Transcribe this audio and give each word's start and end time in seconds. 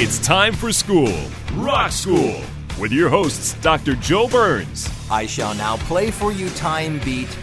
It's 0.00 0.20
time 0.20 0.54
for 0.54 0.70
school, 0.70 1.12
Rock 1.54 1.90
School, 1.90 2.40
with 2.78 2.92
your 2.92 3.08
hosts, 3.08 3.54
Dr. 3.54 3.96
Joe 3.96 4.28
Burns. 4.28 4.88
I 5.10 5.26
shall 5.26 5.56
now 5.56 5.76
play 5.76 6.12
for 6.12 6.30
you 6.30 6.50
Time 6.50 7.00
Beat. 7.00 7.36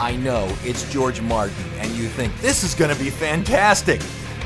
I 0.00 0.16
know 0.16 0.52
it's 0.64 0.92
George 0.92 1.20
Martin, 1.20 1.64
and 1.76 1.88
you 1.92 2.08
think 2.08 2.36
this 2.40 2.64
is 2.64 2.74
going 2.74 2.92
to 2.92 3.00
be 3.00 3.10
fantastic. 3.10 4.00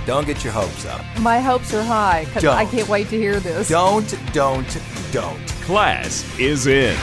Don't 0.05 0.27
get 0.27 0.45
your 0.45 0.53
hopes 0.53 0.85
up. 0.85 1.01
My 1.21 1.41
hopes 1.41 1.73
are 1.73 1.83
high 1.83 2.27
because 2.27 2.45
I 2.45 2.67
can't 2.67 2.87
wait 2.87 3.09
to 3.09 3.17
hear 3.17 3.41
this. 3.41 3.71
Don't, 3.71 4.15
don't, 4.35 4.79
don't. 5.11 5.49
Class 5.63 6.23
is 6.39 6.67
in. 6.67 6.95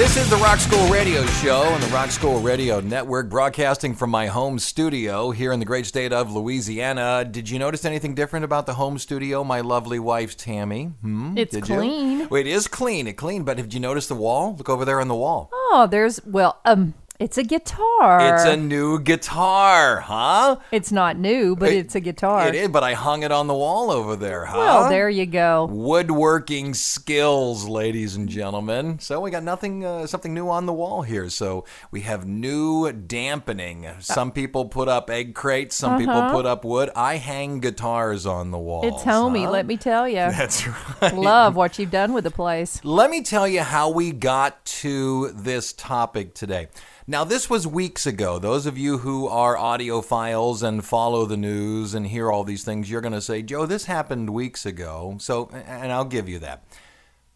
This 0.00 0.16
is 0.16 0.30
the 0.30 0.36
Rock 0.36 0.60
School 0.60 0.88
Radio 0.88 1.26
Show 1.26 1.60
and 1.60 1.82
the 1.82 1.88
Rock 1.88 2.10
School 2.10 2.40
Radio 2.40 2.80
Network, 2.80 3.28
broadcasting 3.28 3.94
from 3.94 4.08
my 4.08 4.28
home 4.28 4.58
studio 4.58 5.30
here 5.30 5.52
in 5.52 5.60
the 5.60 5.66
great 5.66 5.84
state 5.84 6.10
of 6.10 6.32
Louisiana. 6.32 7.22
Did 7.30 7.50
you 7.50 7.58
notice 7.58 7.84
anything 7.84 8.14
different 8.14 8.46
about 8.46 8.64
the 8.64 8.72
home 8.72 8.96
studio, 8.96 9.44
my 9.44 9.60
lovely 9.60 9.98
wife 9.98 10.38
Tammy? 10.38 10.84
Hmm? 11.02 11.36
It's 11.36 11.52
Did 11.52 11.68
you? 11.68 11.74
clean. 11.74 12.28
Well, 12.30 12.40
it 12.40 12.46
is 12.46 12.66
clean. 12.66 13.08
It 13.08 13.18
clean. 13.18 13.42
But 13.44 13.58
did 13.58 13.74
you 13.74 13.80
notice 13.80 14.08
the 14.08 14.14
wall? 14.14 14.54
Look 14.56 14.70
over 14.70 14.86
there 14.86 15.02
on 15.02 15.08
the 15.08 15.14
wall. 15.14 15.50
Oh, 15.52 15.86
there's 15.90 16.18
well, 16.24 16.58
um, 16.64 16.94
it's 17.20 17.36
a 17.36 17.42
guitar. 17.44 18.34
It's 18.34 18.44
a 18.44 18.56
new 18.56 18.98
guitar, 18.98 20.00
huh? 20.00 20.56
It's 20.72 20.90
not 20.90 21.18
new, 21.18 21.54
but 21.54 21.68
It- 21.68 21.76
it's 21.78 21.94
a 21.94 22.00
guitar. 22.00 22.48
It 22.48 22.54
is, 22.54 22.68
but 22.68 22.82
I 22.82 22.94
hung 22.94 23.22
it 23.22 23.30
on 23.30 23.46
the 23.46 23.54
wall 23.54 23.90
over 23.90 24.16
there, 24.16 24.46
huh? 24.46 24.56
Well, 24.58 24.88
there 24.88 25.10
you 25.10 25.26
go. 25.26 25.66
Woodworking 25.70 26.72
skills, 26.72 27.68
ladies 27.68 28.16
and 28.16 28.26
gentlemen. 28.26 28.98
So 29.00 29.20
we 29.20 29.30
got 29.30 29.42
nothing, 29.42 29.84
uh, 29.84 30.06
something 30.06 30.32
new 30.32 30.48
on 30.48 30.64
the 30.64 30.72
wall 30.72 31.02
here. 31.02 31.28
So 31.28 31.64
we 31.90 32.00
have 32.00 32.26
new 32.26 32.90
dampening. 32.90 33.86
Some 34.00 34.32
people 34.32 34.64
put 34.64 34.88
up 34.88 35.10
egg 35.10 35.34
crates. 35.34 35.76
Some 35.76 35.98
people 35.98 36.30
put 36.30 36.46
up 36.46 36.64
wood. 36.64 36.88
I 36.96 37.16
hang 37.16 37.60
guitars 37.60 38.24
on 38.24 38.50
the 38.50 38.58
wall. 38.58 38.80
Uh-huh. 38.86 38.94
It's 38.94 39.04
homey, 39.04 39.46
let 39.46 39.66
me 39.66 39.76
tell 39.76 40.08
you. 40.08 40.14
That's 40.40 40.66
right. 40.66 41.14
Love 41.14 41.54
what 41.54 41.78
you've 41.78 41.90
done 41.90 42.14
with 42.14 42.24
the 42.24 42.30
place. 42.30 42.80
Let 42.82 43.10
me 43.10 43.20
tell 43.22 43.46
you 43.46 43.60
how 43.60 43.90
we 43.90 44.10
got 44.10 44.64
to 44.64 45.28
this 45.32 45.74
topic 45.74 46.34
today. 46.34 46.68
Now, 47.10 47.24
this 47.24 47.50
was 47.50 47.66
weeks 47.66 48.06
ago. 48.06 48.38
Those 48.38 48.66
of 48.66 48.78
you 48.78 48.98
who 48.98 49.26
are 49.26 49.56
audiophiles 49.56 50.62
and 50.62 50.84
follow 50.84 51.26
the 51.26 51.36
news 51.36 51.92
and 51.92 52.06
hear 52.06 52.30
all 52.30 52.44
these 52.44 52.62
things, 52.62 52.88
you're 52.88 53.00
going 53.00 53.14
to 53.14 53.20
say, 53.20 53.42
Joe, 53.42 53.66
this 53.66 53.86
happened 53.86 54.30
weeks 54.30 54.64
ago. 54.64 55.16
So, 55.18 55.50
and 55.66 55.90
I'll 55.90 56.04
give 56.04 56.28
you 56.28 56.38
that. 56.38 56.62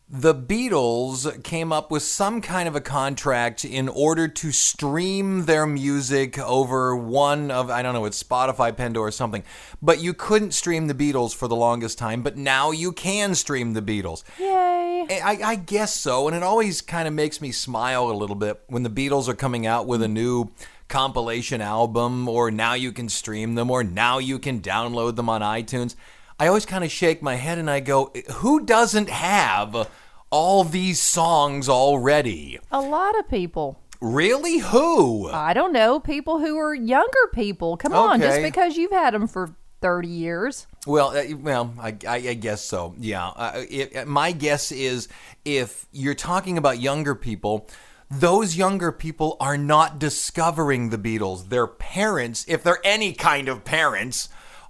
The 0.08 0.32
Beatles 0.32 1.42
came 1.42 1.72
up 1.72 1.90
with 1.90 2.04
some 2.04 2.40
kind 2.40 2.68
of 2.68 2.76
a 2.76 2.80
contract 2.80 3.64
in 3.64 3.88
order 3.88 4.28
to 4.28 4.52
stream 4.52 5.46
their 5.46 5.66
music 5.66 6.38
over 6.38 6.94
one 6.94 7.50
of, 7.50 7.68
I 7.68 7.82
don't 7.82 7.94
know, 7.94 8.04
it's 8.04 8.22
Spotify, 8.22 8.76
Pandora, 8.76 9.08
or 9.08 9.10
something. 9.10 9.42
But 9.82 9.98
you 9.98 10.14
couldn't 10.14 10.52
stream 10.52 10.86
the 10.86 10.94
Beatles 10.94 11.34
for 11.34 11.48
the 11.48 11.56
longest 11.56 11.98
time, 11.98 12.22
but 12.22 12.36
now 12.36 12.70
you 12.70 12.92
can 12.92 13.34
stream 13.34 13.72
the 13.72 13.82
Beatles. 13.82 14.22
Yay. 14.38 14.73
Eh, 15.08 15.20
I, 15.22 15.38
I 15.42 15.54
guess 15.56 15.94
so, 15.94 16.26
and 16.28 16.36
it 16.36 16.42
always 16.42 16.80
kind 16.80 17.08
of 17.08 17.14
makes 17.14 17.40
me 17.40 17.52
smile 17.52 18.10
a 18.10 18.12
little 18.12 18.36
bit 18.36 18.60
when 18.66 18.82
the 18.82 18.90
Beatles 18.90 19.28
are 19.28 19.34
coming 19.34 19.66
out 19.66 19.86
with 19.86 20.02
a 20.02 20.06
mm. 20.06 20.12
new 20.12 20.50
compilation 20.88 21.60
album, 21.60 22.28
or 22.28 22.50
now 22.50 22.74
you 22.74 22.92
can 22.92 23.08
stream 23.08 23.54
them, 23.54 23.70
or 23.70 23.82
now 23.82 24.18
you 24.18 24.38
can 24.38 24.60
download 24.60 25.16
them 25.16 25.28
on 25.28 25.40
iTunes. 25.40 25.94
I 26.38 26.48
always 26.48 26.66
kind 26.66 26.84
of 26.84 26.90
shake 26.90 27.22
my 27.22 27.36
head 27.36 27.58
and 27.58 27.70
I 27.70 27.80
go, 27.80 28.10
eh, 28.14 28.22
who 28.34 28.64
doesn't 28.64 29.08
have 29.08 29.88
all 30.30 30.64
these 30.64 31.00
songs 31.00 31.68
already? 31.68 32.58
A 32.70 32.80
lot 32.80 33.18
of 33.18 33.28
people. 33.28 33.80
Really? 34.00 34.58
Who? 34.58 35.28
I 35.30 35.54
don't 35.54 35.72
know, 35.72 36.00
people 36.00 36.38
who 36.38 36.58
are 36.58 36.74
younger 36.74 37.28
people. 37.32 37.76
Come 37.76 37.92
on, 37.92 38.20
just 38.20 38.42
because 38.42 38.76
you've 38.76 38.90
had 38.90 39.14
them 39.14 39.26
for 39.26 39.54
30 39.80 40.08
years. 40.08 40.66
Well, 40.86 41.16
uh, 41.16 41.36
well, 41.36 41.74
I, 41.80 41.96
I, 42.06 42.16
I 42.16 42.34
guess 42.34 42.62
so. 42.64 42.94
Yeah. 42.98 43.28
Uh, 43.28 43.64
it, 43.68 44.06
my 44.06 44.32
guess 44.32 44.70
is 44.70 45.08
if 45.44 45.86
you're 45.92 46.14
talking 46.14 46.58
about 46.58 46.80
younger 46.80 47.14
people, 47.14 47.68
those 48.10 48.56
younger 48.56 48.92
people 48.92 49.36
are 49.40 49.56
not 49.56 49.98
discovering 49.98 50.90
the 50.90 50.98
Beatles. 50.98 51.48
Their 51.48 51.66
parents, 51.66 52.44
if 52.48 52.62
they're 52.62 52.80
any 52.84 53.12
kind 53.12 53.48
of 53.48 53.64
parents, 53.64 54.28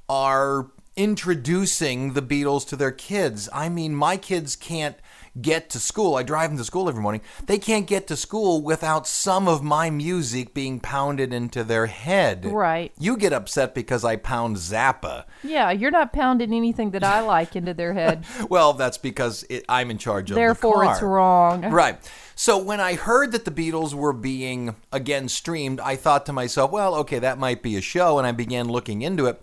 are 0.08 0.70
introducing 0.97 2.12
the 2.12 2.22
Beatles 2.22 2.66
to 2.69 2.76
their 2.76 2.92
kids. 2.92 3.48
I 3.52 3.69
mean, 3.69 3.94
my 3.94 4.16
kids 4.16 4.54
can't 4.54 4.96
get 5.40 5.70
to 5.70 5.78
school. 5.78 6.14
I 6.14 6.22
drive 6.22 6.50
them 6.50 6.58
to 6.58 6.64
school 6.64 6.88
every 6.88 7.02
morning. 7.02 7.20
They 7.46 7.58
can't 7.58 7.86
get 7.86 8.06
to 8.08 8.16
school 8.16 8.62
without 8.62 9.06
some 9.06 9.48
of 9.48 9.62
my 9.62 9.90
music 9.90 10.54
being 10.54 10.80
pounded 10.80 11.32
into 11.32 11.64
their 11.64 11.86
head. 11.86 12.44
Right. 12.46 12.92
You 12.98 13.16
get 13.16 13.32
upset 13.32 13.74
because 13.74 14.04
I 14.04 14.16
pound 14.16 14.56
Zappa. 14.56 15.24
Yeah, 15.42 15.70
you're 15.70 15.90
not 15.90 16.12
pounding 16.12 16.52
anything 16.52 16.92
that 16.92 17.04
I 17.04 17.20
like 17.20 17.56
into 17.56 17.74
their 17.74 17.92
head. 17.92 18.24
Well, 18.50 18.74
that's 18.74 18.98
because 18.98 19.44
it, 19.48 19.64
I'm 19.68 19.90
in 19.90 19.98
charge 19.98 20.30
of 20.30 20.36
Therefore, 20.36 20.84
the 20.84 20.90
it's 20.90 21.02
wrong. 21.02 21.62
Right. 21.62 21.98
So 22.34 22.58
when 22.58 22.78
I 22.78 22.94
heard 22.94 23.32
that 23.32 23.44
the 23.44 23.50
Beatles 23.50 23.94
were 23.94 24.12
being 24.12 24.76
again 24.92 25.28
streamed, 25.28 25.80
I 25.80 25.96
thought 25.96 26.26
to 26.26 26.32
myself, 26.32 26.70
well, 26.70 26.94
okay, 26.96 27.18
that 27.18 27.38
might 27.38 27.62
be 27.62 27.76
a 27.76 27.80
show, 27.80 28.18
and 28.18 28.26
I 28.26 28.32
began 28.32 28.68
looking 28.68 29.02
into 29.02 29.26
it. 29.26 29.42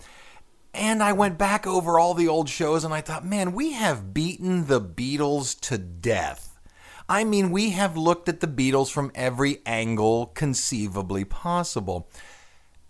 And 0.73 1.03
I 1.03 1.13
went 1.13 1.37
back 1.37 1.67
over 1.67 1.99
all 1.99 2.13
the 2.13 2.27
old 2.27 2.49
shows 2.49 2.83
and 2.83 2.93
I 2.93 3.01
thought, 3.01 3.25
man, 3.25 3.51
we 3.53 3.73
have 3.73 4.13
beaten 4.13 4.67
the 4.67 4.81
Beatles 4.81 5.59
to 5.61 5.77
death. 5.77 6.57
I 7.09 7.25
mean, 7.25 7.51
we 7.51 7.71
have 7.71 7.97
looked 7.97 8.29
at 8.29 8.39
the 8.39 8.47
Beatles 8.47 8.89
from 8.89 9.11
every 9.13 9.61
angle 9.65 10.27
conceivably 10.27 11.25
possible. 11.25 12.09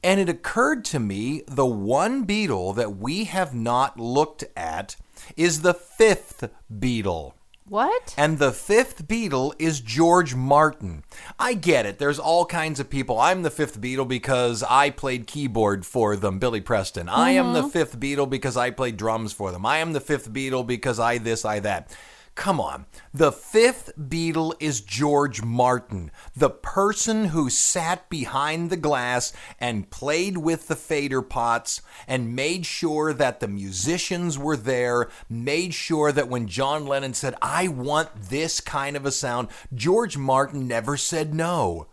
And 0.03 0.19
it 0.19 0.29
occurred 0.29 0.85
to 0.85 0.99
me 0.99 1.43
the 1.47 1.65
one 1.65 2.25
Beatle 2.25 2.75
that 2.75 2.97
we 2.97 3.25
have 3.25 3.55
not 3.55 3.99
looked 3.99 4.43
at 4.55 4.95
is 5.35 5.61
the 5.61 5.73
fifth 5.73 6.49
Beatle. 6.71 7.33
What? 7.71 8.13
And 8.17 8.37
the 8.37 8.51
fifth 8.51 9.07
Beatle 9.07 9.53
is 9.57 9.79
George 9.79 10.35
Martin. 10.35 11.05
I 11.39 11.53
get 11.53 11.85
it. 11.85 11.99
There's 11.99 12.19
all 12.19 12.45
kinds 12.45 12.81
of 12.81 12.89
people. 12.89 13.17
I'm 13.17 13.43
the 13.43 13.49
fifth 13.49 13.79
Beatle 13.79 14.05
because 14.05 14.61
I 14.61 14.89
played 14.89 15.25
keyboard 15.25 15.85
for 15.85 16.17
them, 16.17 16.37
Billy 16.37 16.59
Preston. 16.59 17.07
I 17.07 17.29
am 17.29 17.53
the 17.53 17.61
mm-hmm. 17.61 17.69
fifth 17.69 17.97
Beatle 17.97 18.29
because 18.29 18.57
I 18.57 18.71
played 18.71 18.97
drums 18.97 19.31
for 19.31 19.53
them. 19.53 19.65
I 19.65 19.77
am 19.77 19.93
the 19.93 20.01
fifth 20.01 20.33
Beatle 20.33 20.67
because 20.67 20.99
I 20.99 21.17
this, 21.17 21.45
I 21.45 21.61
that. 21.61 21.95
Come 22.41 22.59
on. 22.59 22.87
The 23.13 23.31
fifth 23.31 23.91
Beatle 23.95 24.55
is 24.59 24.81
George 24.81 25.43
Martin, 25.43 26.09
the 26.35 26.49
person 26.49 27.25
who 27.25 27.51
sat 27.51 28.09
behind 28.09 28.71
the 28.71 28.77
glass 28.77 29.31
and 29.59 29.91
played 29.91 30.37
with 30.39 30.67
the 30.67 30.75
fader 30.75 31.21
pots 31.21 31.83
and 32.07 32.35
made 32.35 32.65
sure 32.65 33.13
that 33.13 33.41
the 33.41 33.47
musicians 33.47 34.39
were 34.39 34.57
there, 34.57 35.07
made 35.29 35.75
sure 35.75 36.11
that 36.11 36.29
when 36.29 36.47
John 36.47 36.87
Lennon 36.87 37.13
said, 37.13 37.35
I 37.43 37.67
want 37.67 38.09
this 38.15 38.59
kind 38.59 38.97
of 38.97 39.05
a 39.05 39.11
sound, 39.11 39.49
George 39.71 40.17
Martin 40.17 40.67
never 40.67 40.97
said 40.97 41.35
no. 41.35 41.85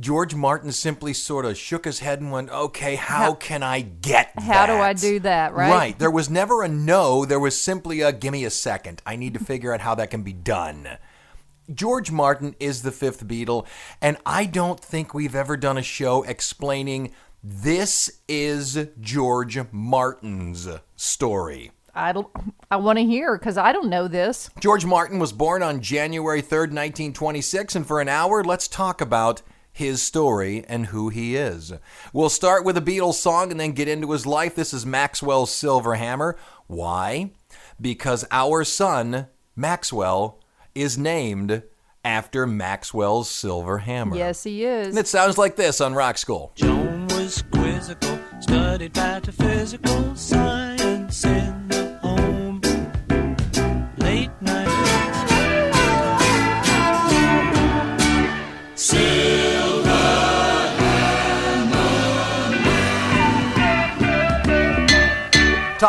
George 0.00 0.34
Martin 0.34 0.72
simply 0.72 1.12
sort 1.12 1.44
of 1.44 1.56
shook 1.56 1.84
his 1.84 2.00
head 2.00 2.20
and 2.20 2.32
went, 2.32 2.50
Okay, 2.50 2.96
how, 2.96 3.34
can 3.34 3.62
I 3.62 3.80
get 3.80 4.32
How 4.36 4.66
do 4.66 4.72
I 4.72 4.92
do 4.92 5.20
that, 5.20 5.54
right? 5.54 5.70
Right. 5.70 5.98
There 5.98 6.10
was 6.10 6.28
never 6.28 6.62
a 6.62 6.68
no. 6.68 7.24
There 7.24 7.38
was 7.38 7.60
simply 7.60 8.00
a 8.00 8.12
give 8.12 8.32
me 8.32 8.44
a 8.44 8.50
second. 8.50 9.02
I 9.06 9.16
need 9.16 9.34
to 9.34 9.40
figure 9.44 9.72
out 9.72 9.80
how 9.80 9.94
that 9.94 10.10
can 10.10 10.22
be 10.22 10.32
done. 10.32 10.98
George 11.72 12.10
Martin 12.10 12.54
is 12.60 12.82
the 12.82 12.92
fifth 12.92 13.26
Beatle, 13.26 13.66
and 14.02 14.18
I 14.26 14.44
don't 14.44 14.78
think 14.78 15.14
we've 15.14 15.34
ever 15.34 15.56
done 15.56 15.78
a 15.78 15.82
show 15.82 16.22
explaining 16.24 17.12
this 17.42 18.20
is 18.28 18.88
George 19.00 19.58
Martin's 19.70 20.68
story. 20.96 21.70
I 21.94 22.12
don't. 22.12 22.28
I 22.70 22.76
want 22.76 22.98
to 22.98 23.04
hear 23.04 23.38
because 23.38 23.56
I 23.56 23.72
don't 23.72 23.88
know 23.88 24.08
this. 24.08 24.50
George 24.60 24.84
Martin 24.84 25.18
was 25.18 25.32
born 25.32 25.62
on 25.62 25.80
January 25.80 26.42
3rd, 26.42 26.72
1926, 26.72 27.76
and 27.76 27.86
for 27.86 28.00
an 28.00 28.08
hour, 28.08 28.42
let's 28.42 28.66
talk 28.66 29.00
about 29.00 29.42
his 29.74 30.00
story 30.00 30.64
and 30.66 30.86
who 30.86 31.10
he 31.10 31.36
is. 31.36 31.74
We'll 32.14 32.30
start 32.30 32.64
with 32.64 32.78
a 32.78 32.80
Beatles 32.80 33.14
song 33.14 33.50
and 33.50 33.60
then 33.60 33.72
get 33.72 33.88
into 33.88 34.12
his 34.12 34.24
life. 34.24 34.54
This 34.54 34.72
is 34.72 34.86
Maxwell's 34.86 35.52
Silver 35.52 35.96
Hammer. 35.96 36.38
Why? 36.68 37.32
because 37.80 38.24
our 38.30 38.64
son, 38.64 39.26
Maxwell, 39.56 40.40
is 40.74 40.98
named 40.98 41.62
after 42.04 42.46
Maxwell's 42.46 43.30
silver 43.30 43.78
hammer. 43.78 44.16
Yes, 44.16 44.42
he 44.44 44.64
is. 44.64 44.88
And 44.88 44.98
it 44.98 45.08
sounds 45.08 45.38
like 45.38 45.56
this 45.56 45.80
on 45.80 45.94
Rock 45.94 46.18
School. 46.18 46.52
Joan 46.54 47.06
was 47.08 47.42
quizzical, 47.52 48.18
studied 48.40 48.94
metaphysical 48.94 50.14
science 50.14 51.24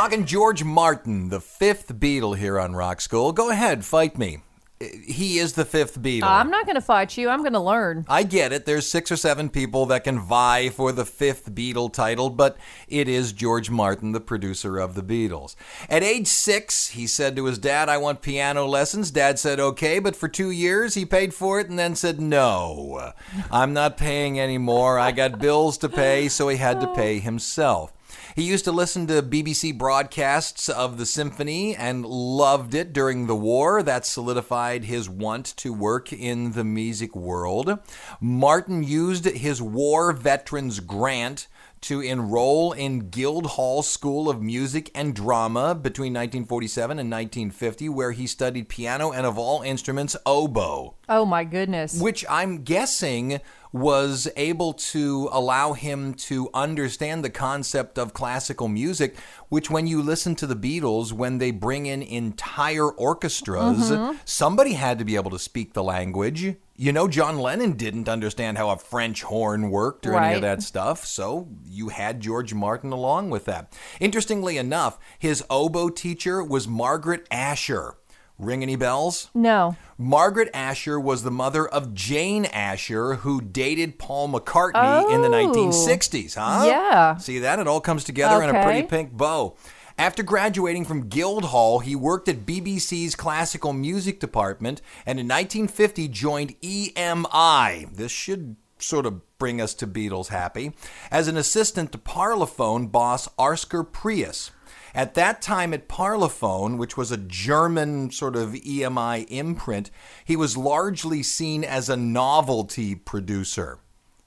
Talking 0.05 0.27
George 0.27 0.63
Martin, 0.63 1.29
the 1.29 1.39
fifth 1.39 1.95
Beatle 1.95 2.37
here 2.37 2.59
on 2.59 2.75
Rock 2.75 3.01
School. 3.01 3.31
Go 3.31 3.49
ahead, 3.49 3.83
fight 3.83 4.19
me. 4.19 4.37
He 4.79 5.39
is 5.39 5.53
the 5.53 5.65
fifth 5.65 5.99
Beatle. 5.99 6.25
I'm 6.27 6.51
not 6.51 6.67
going 6.67 6.75
to 6.75 6.81
fight 6.81 7.17
you. 7.17 7.27
I'm 7.27 7.39
going 7.39 7.53
to 7.53 7.59
learn. 7.59 8.05
I 8.07 8.21
get 8.21 8.53
it. 8.53 8.67
There's 8.67 8.87
six 8.87 9.11
or 9.11 9.17
seven 9.17 9.49
people 9.49 9.87
that 9.87 10.03
can 10.03 10.19
vie 10.19 10.69
for 10.69 10.91
the 10.91 11.05
fifth 11.05 11.55
Beatle 11.55 11.91
title, 11.91 12.29
but 12.29 12.55
it 12.87 13.09
is 13.09 13.33
George 13.33 13.71
Martin, 13.71 14.11
the 14.11 14.19
producer 14.19 14.77
of 14.77 14.93
the 14.93 15.01
Beatles. 15.01 15.55
At 15.89 16.03
age 16.03 16.27
six, 16.27 16.89
he 16.89 17.07
said 17.07 17.35
to 17.35 17.45
his 17.45 17.57
dad, 17.57 17.89
I 17.89 17.97
want 17.97 18.21
piano 18.21 18.67
lessons. 18.67 19.09
Dad 19.09 19.39
said, 19.39 19.59
okay, 19.59 19.97
but 19.97 20.15
for 20.15 20.27
two 20.27 20.51
years 20.51 20.93
he 20.93 21.07
paid 21.07 21.33
for 21.33 21.59
it 21.59 21.67
and 21.67 21.79
then 21.79 21.95
said, 21.95 22.21
no, 22.21 23.11
I'm 23.49 23.73
not 23.73 23.97
paying 23.97 24.39
anymore. 24.39 24.99
I 24.99 25.11
got 25.11 25.39
bills 25.39 25.79
to 25.79 25.89
pay, 25.89 26.29
so 26.29 26.47
he 26.47 26.57
had 26.57 26.79
to 26.81 26.93
pay 26.93 27.17
himself. 27.17 27.91
He 28.35 28.43
used 28.43 28.65
to 28.65 28.73
listen 28.73 29.07
to 29.07 29.21
BBC 29.23 29.77
broadcasts 29.77 30.67
of 30.67 30.97
the 30.97 31.05
symphony 31.05 31.73
and 31.73 32.05
loved 32.05 32.73
it 32.75 32.91
during 32.91 33.27
the 33.27 33.35
war. 33.35 33.81
That 33.81 34.05
solidified 34.05 34.83
his 34.83 35.07
want 35.09 35.45
to 35.57 35.71
work 35.71 36.11
in 36.11 36.51
the 36.51 36.65
music 36.65 37.15
world. 37.15 37.79
Martin 38.19 38.83
used 38.83 39.23
his 39.23 39.61
war 39.61 40.11
veterans 40.11 40.81
grant 40.81 41.47
to 41.81 42.01
enroll 42.01 42.73
in 42.73 43.09
Guildhall 43.09 43.83
School 43.83 44.29
of 44.29 44.41
Music 44.41 44.89
and 44.95 45.15
Drama 45.15 45.73
between 45.75 46.13
1947 46.13 46.99
and 46.99 47.09
1950, 47.11 47.87
where 47.89 48.11
he 48.11 48.25
studied 48.27 48.67
piano 48.67 49.11
and, 49.11 49.25
of 49.25 49.37
all 49.37 49.61
instruments, 49.61 50.15
oboe 50.25 50.95
Oh, 51.07 51.25
my 51.25 51.43
goodness. 51.45 52.01
which 52.01 52.25
I'm 52.27 52.63
guessing 52.63 53.39
was 53.75 54.25
able 54.37 54.71
to 54.71 55.27
allow 55.33 55.73
him 55.73 56.13
to 56.13 56.49
understand 56.53 57.25
the 57.25 57.29
concept 57.29 57.99
of 57.99 58.13
classical 58.13 58.69
music, 58.69 59.17
which 59.49 59.69
when 59.69 59.85
you 59.85 60.01
listen 60.01 60.33
to 60.33 60.47
the 60.47 60.55
Beatles, 60.55 61.11
when 61.11 61.39
they 61.39 61.51
bring 61.51 61.85
in 61.85 62.01
entire 62.01 62.89
orchestras, 62.89 63.91
mm-hmm. 63.91 64.15
somebody 64.23 64.73
had 64.73 64.97
to 64.97 65.03
be 65.03 65.17
able 65.17 65.29
to 65.29 65.37
speak 65.37 65.73
the 65.73 65.83
language. 65.83 66.55
You 66.77 66.93
know, 66.93 67.09
John 67.09 67.37
Lennon 67.37 67.73
didn't 67.73 68.07
understand 68.07 68.57
how 68.57 68.69
a 68.69 68.77
French 68.77 69.23
horn 69.23 69.69
worked 69.69 70.07
or 70.07 70.15
any 70.15 70.35
of 70.35 70.41
that 70.41 70.63
stuff, 70.63 71.05
so 71.05 71.49
you 71.65 71.89
had 71.89 72.21
George 72.21 72.53
Martin 72.53 72.93
along 72.93 73.29
with 73.29 73.43
that. 73.43 73.73
Interestingly 73.99 74.57
enough, 74.57 74.97
his 75.19 75.43
oboe 75.49 75.89
teacher 75.89 76.41
was 76.41 76.65
Margaret 76.65 77.27
Asher. 77.29 77.97
Ring 78.37 78.61
any 78.63 78.75
bells? 78.75 79.29
no. 79.33 79.75
Margaret 79.97 80.49
Asher 80.53 80.99
was 80.99 81.23
the 81.23 81.31
mother 81.31 81.65
of 81.65 81.93
Jane 81.93 82.43
Asher, 82.45 83.15
who 83.15 83.39
dated 83.39 83.97
Paul 83.97 84.27
McCartney 84.27 85.09
in 85.09 85.21
the 85.21 85.29
Oh. 85.29 85.31
1960s, 85.31 86.35
huh? 86.35 86.65
Yeah. 86.67 87.15
See 87.15 87.39
that? 87.39 87.59
It 87.59 87.67
all 87.67 87.79
comes 87.79 88.03
together 88.03 88.43
in 88.43 88.53
a 88.53 88.61
pretty 88.61 88.83
pink 88.83 89.13
bow. 89.13 89.55
After 89.97 90.21
graduating 90.21 90.83
from 90.83 91.07
Guildhall, 91.07 91.79
he 91.79 91.95
worked 91.95 92.27
at 92.27 92.45
BBC's 92.45 93.15
classical 93.15 93.71
music 93.71 94.19
department 94.19 94.81
and 95.05 95.17
in 95.17 95.27
1950 95.29 96.09
joined 96.09 96.55
EMI. 96.61 97.85
This 97.95 98.11
should 98.11 98.57
sort 98.77 99.05
of 99.05 99.21
bring 99.37 99.61
us 99.61 99.73
to 99.75 99.87
Beatles 99.87 100.27
happy. 100.27 100.73
As 101.09 101.29
an 101.29 101.37
assistant 101.37 101.93
to 101.93 101.97
Parlophone 101.97 102.91
boss 102.91 103.29
Oscar 103.39 103.83
Preuss. 103.83 104.51
At 104.95 105.13
that 105.15 105.41
time 105.41 105.73
at 105.73 105.89
Parlophone, 105.89 106.77
which 106.77 106.95
was 106.95 107.11
a 107.11 107.17
German 107.17 108.11
sort 108.11 108.37
of 108.37 108.53
EMI 108.53 109.25
imprint, 109.29 109.91
he 110.23 110.37
was 110.37 110.55
largely 110.55 111.21
seen 111.21 111.65
as 111.65 111.89
a 111.89 111.97
novelty 111.97 112.95
producer. 112.95 113.79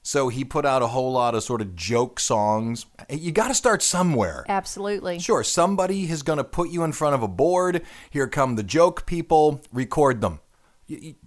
So 0.03 0.29
he 0.29 0.45
put 0.45 0.67
out 0.67 0.83
a 0.83 0.87
whole 0.87 1.11
lot 1.11 1.33
of 1.33 1.43
sort 1.43 1.61
of 1.61 1.75
joke 1.75 2.19
songs. 2.19 2.85
You 3.09 3.31
got 3.31 3.47
to 3.47 3.55
start 3.55 3.81
somewhere. 3.81 4.45
Absolutely. 4.47 5.17
Sure, 5.17 5.43
somebody 5.43 6.09
is 6.09 6.21
going 6.21 6.37
to 6.37 6.43
put 6.43 6.69
you 6.69 6.83
in 6.83 6.91
front 6.91 7.15
of 7.15 7.23
a 7.23 7.27
board. 7.27 7.81
Here 8.11 8.27
come 8.27 8.55
the 8.55 8.63
joke 8.63 9.07
people, 9.07 9.61
record 9.73 10.21
them. 10.21 10.39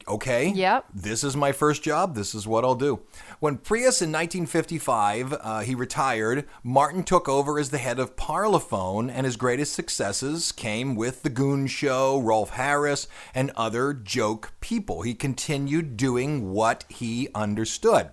Okay. 0.08 0.48
Yep. 0.48 0.86
This 0.94 1.22
is 1.22 1.36
my 1.36 1.52
first 1.52 1.82
job. 1.82 2.14
This 2.14 2.34
is 2.34 2.46
what 2.46 2.64
I'll 2.64 2.74
do. 2.74 3.00
When 3.38 3.58
Preuss 3.58 4.02
in 4.02 4.10
1955 4.10 5.32
uh, 5.32 5.60
he 5.60 5.74
retired, 5.74 6.46
Martin 6.62 7.04
took 7.04 7.28
over 7.28 7.58
as 7.58 7.70
the 7.70 7.78
head 7.78 7.98
of 7.98 8.16
Parlophone, 8.16 9.10
and 9.12 9.24
his 9.24 9.36
greatest 9.36 9.72
successes 9.72 10.52
came 10.52 10.96
with 10.96 11.22
The 11.22 11.30
Goon 11.30 11.66
Show, 11.66 12.20
Rolf 12.20 12.50
Harris, 12.50 13.06
and 13.34 13.52
other 13.56 13.92
joke 13.92 14.52
people. 14.60 15.02
He 15.02 15.14
continued 15.14 15.96
doing 15.96 16.52
what 16.52 16.84
he 16.88 17.28
understood. 17.34 18.10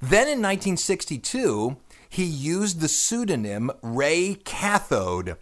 Then 0.00 0.28
in 0.28 0.40
1962, 0.40 1.76
he 2.08 2.24
used 2.24 2.80
the 2.80 2.88
pseudonym 2.88 3.70
Ray 3.82 4.36
Cathode. 4.44 5.36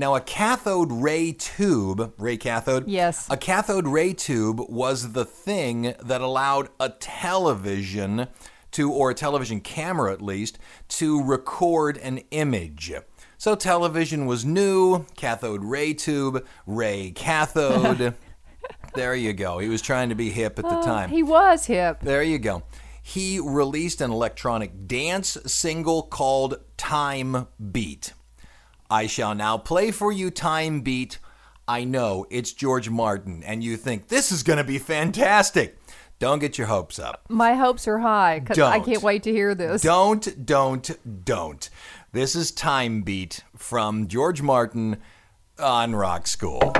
Now, 0.00 0.14
a 0.14 0.20
cathode 0.22 0.90
ray 0.90 1.30
tube, 1.32 2.14
ray 2.16 2.38
cathode, 2.38 2.88
Yes. 2.88 3.26
a 3.28 3.36
cathode 3.36 3.86
ray 3.86 4.14
tube 4.14 4.58
was 4.66 5.12
the 5.12 5.26
thing 5.26 5.92
that 6.02 6.22
allowed 6.22 6.70
a 6.80 6.88
television 6.88 8.28
to, 8.70 8.90
or 8.90 9.10
a 9.10 9.14
television 9.14 9.60
camera 9.60 10.10
at 10.10 10.22
least, 10.22 10.58
to 10.88 11.22
record 11.22 11.98
an 11.98 12.22
image. 12.30 12.94
So 13.36 13.54
television 13.54 14.24
was 14.24 14.42
new, 14.42 15.04
cathode 15.16 15.62
ray 15.62 15.92
tube, 15.92 16.46
ray 16.66 17.10
cathode. 17.10 18.14
there 18.94 19.14
you 19.14 19.34
go. 19.34 19.58
He 19.58 19.68
was 19.68 19.82
trying 19.82 20.08
to 20.08 20.14
be 20.14 20.30
hip 20.30 20.58
at 20.58 20.64
the 20.64 20.78
uh, 20.78 20.82
time. 20.82 21.10
He 21.10 21.22
was 21.22 21.66
hip. 21.66 21.98
There 22.00 22.22
you 22.22 22.38
go. 22.38 22.62
He 23.02 23.38
released 23.38 24.00
an 24.00 24.10
electronic 24.10 24.86
dance 24.86 25.36
single 25.44 26.04
called 26.04 26.56
Time 26.78 27.48
Beat. 27.70 28.14
I 28.90 29.06
shall 29.06 29.36
now 29.36 29.56
play 29.56 29.92
for 29.92 30.10
you 30.10 30.30
Time 30.30 30.80
Beat. 30.80 31.18
I 31.68 31.84
know 31.84 32.26
it's 32.28 32.52
George 32.52 32.90
Martin, 32.90 33.44
and 33.44 33.62
you 33.62 33.76
think 33.76 34.08
this 34.08 34.32
is 34.32 34.42
going 34.42 34.56
to 34.56 34.64
be 34.64 34.78
fantastic. 34.78 35.78
Don't 36.18 36.40
get 36.40 36.58
your 36.58 36.66
hopes 36.66 36.98
up. 36.98 37.24
My 37.28 37.54
hopes 37.54 37.86
are 37.86 37.98
high 37.98 38.40
because 38.40 38.58
I 38.58 38.80
can't 38.80 39.02
wait 39.02 39.22
to 39.22 39.30
hear 39.30 39.54
this. 39.54 39.80
Don't, 39.82 40.44
don't, 40.44 40.90
don't. 41.24 41.70
This 42.12 42.34
is 42.34 42.50
Time 42.50 43.02
Beat 43.02 43.44
from 43.56 44.08
George 44.08 44.42
Martin 44.42 44.96
on 45.58 45.94
Rock 45.94 46.26
School. 46.26 46.72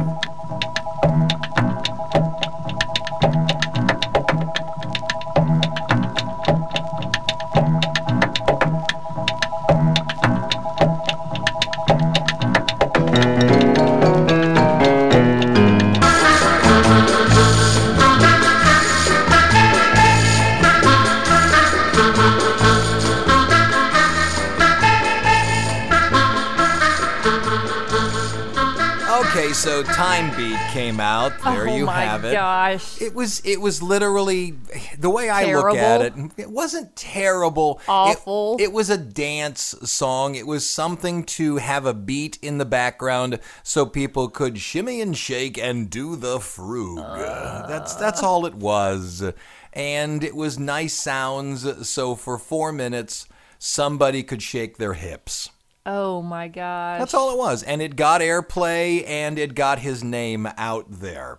So 29.60 29.82
Time 29.82 30.34
Beat 30.38 30.58
came 30.70 31.00
out. 31.00 31.34
Oh 31.44 31.52
there 31.52 31.68
oh 31.68 31.76
you 31.76 31.86
have 31.86 32.24
it. 32.24 32.28
Oh 32.28 32.30
my 32.30 32.34
gosh. 32.72 33.02
It 33.02 33.14
was 33.14 33.42
it 33.44 33.60
was 33.60 33.82
literally 33.82 34.52
the 34.98 35.10
way 35.10 35.28
I 35.28 35.52
look 35.52 35.76
at 35.76 36.00
it. 36.00 36.14
It 36.38 36.50
wasn't 36.50 36.96
terrible. 36.96 37.78
It- 37.82 37.88
Awful. 37.90 38.56
It, 38.58 38.72
was 38.72 38.88
a 38.88 38.96
dance 38.96 39.74
song. 39.82 40.34
It 40.34 40.46
was 40.46 40.66
something 40.66 41.24
to 41.24 41.58
have 41.58 41.84
a 41.84 41.92
beat 41.92 42.38
in 42.40 42.56
the 42.56 42.64
background 42.64 43.38
so 43.62 43.84
people 43.84 44.30
could 44.30 44.58
shimmy 44.58 45.02
and 45.02 45.14
shake 45.14 45.58
and 45.58 45.90
do 45.90 46.16
the 46.16 46.38
frug. 46.38 47.04
Ah. 47.06 47.66
that's 47.68 47.94
that's 47.96 48.22
all 48.22 48.46
it 48.46 48.54
was. 48.54 49.30
And 49.74 50.24
it 50.24 50.34
was 50.34 50.58
nice 50.58 50.94
sounds 50.94 51.86
so 51.86 52.14
for 52.14 52.38
4 52.38 52.72
minutes 52.72 53.28
somebody 53.58 54.22
could 54.22 54.42
shake 54.42 54.78
their 54.78 54.94
hips. 54.94 55.50
Oh 55.86 56.20
my 56.22 56.48
gosh. 56.48 56.98
That's 56.98 57.14
all 57.14 57.32
it 57.32 57.38
was. 57.38 57.62
And 57.62 57.80
it 57.80 57.96
got 57.96 58.20
airplay 58.20 59.02
and 59.06 59.38
it 59.38 59.54
got 59.54 59.78
his 59.80 60.04
name 60.04 60.46
out 60.56 60.86
there. 60.90 61.38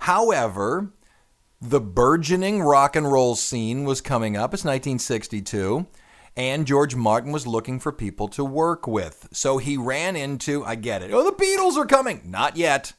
However, 0.00 0.92
the 1.60 1.80
burgeoning 1.80 2.62
rock 2.62 2.94
and 2.94 3.10
roll 3.10 3.34
scene 3.34 3.84
was 3.84 4.00
coming 4.00 4.36
up. 4.36 4.52
It's 4.54 4.64
1962. 4.64 5.86
and 6.36 6.66
George 6.68 6.94
Martin 6.94 7.32
was 7.32 7.48
looking 7.48 7.80
for 7.80 7.90
people 7.90 8.28
to 8.28 8.44
work 8.44 8.86
with. 8.86 9.26
So 9.32 9.58
he 9.58 9.76
ran 9.76 10.14
into, 10.14 10.64
I 10.64 10.76
get 10.76 11.02
it. 11.02 11.10
Oh, 11.12 11.24
the 11.24 11.32
Beatles 11.32 11.76
are 11.76 11.84
coming. 11.86 12.22
Not 12.24 12.56
yet. 12.56 12.92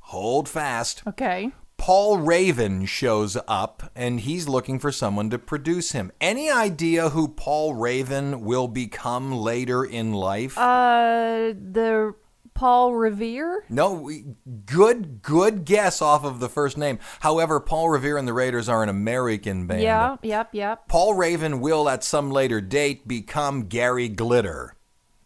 Hold 0.00 0.48
fast. 0.48 1.02
Okay. 1.06 1.52
Paul 1.80 2.18
Raven 2.18 2.84
shows 2.84 3.38
up 3.48 3.90
and 3.96 4.20
he's 4.20 4.46
looking 4.46 4.78
for 4.78 4.92
someone 4.92 5.30
to 5.30 5.38
produce 5.38 5.92
him. 5.92 6.12
Any 6.20 6.50
idea 6.50 7.08
who 7.08 7.26
Paul 7.26 7.72
Raven 7.74 8.44
will 8.44 8.68
become 8.68 9.32
later 9.32 9.82
in 9.82 10.12
life? 10.12 10.58
Uh, 10.58 11.54
the 11.54 12.14
Paul 12.52 12.94
Revere. 12.94 13.64
no, 13.70 14.10
good 14.66 15.22
good 15.22 15.64
guess 15.64 16.02
off 16.02 16.22
of 16.22 16.38
the 16.38 16.50
first 16.50 16.76
name. 16.76 16.98
However, 17.20 17.58
Paul 17.58 17.88
Revere 17.88 18.18
and 18.18 18.28
the 18.28 18.34
Raiders 18.34 18.68
are 18.68 18.82
an 18.82 18.90
American 18.90 19.66
band. 19.66 19.80
Yeah. 19.80 20.16
Yep. 20.22 20.50
Yep. 20.52 20.86
Paul 20.88 21.14
Raven 21.14 21.60
will 21.60 21.88
at 21.88 22.04
some 22.04 22.30
later 22.30 22.60
date 22.60 23.08
become 23.08 23.68
Gary 23.68 24.10
Glitter. 24.10 24.74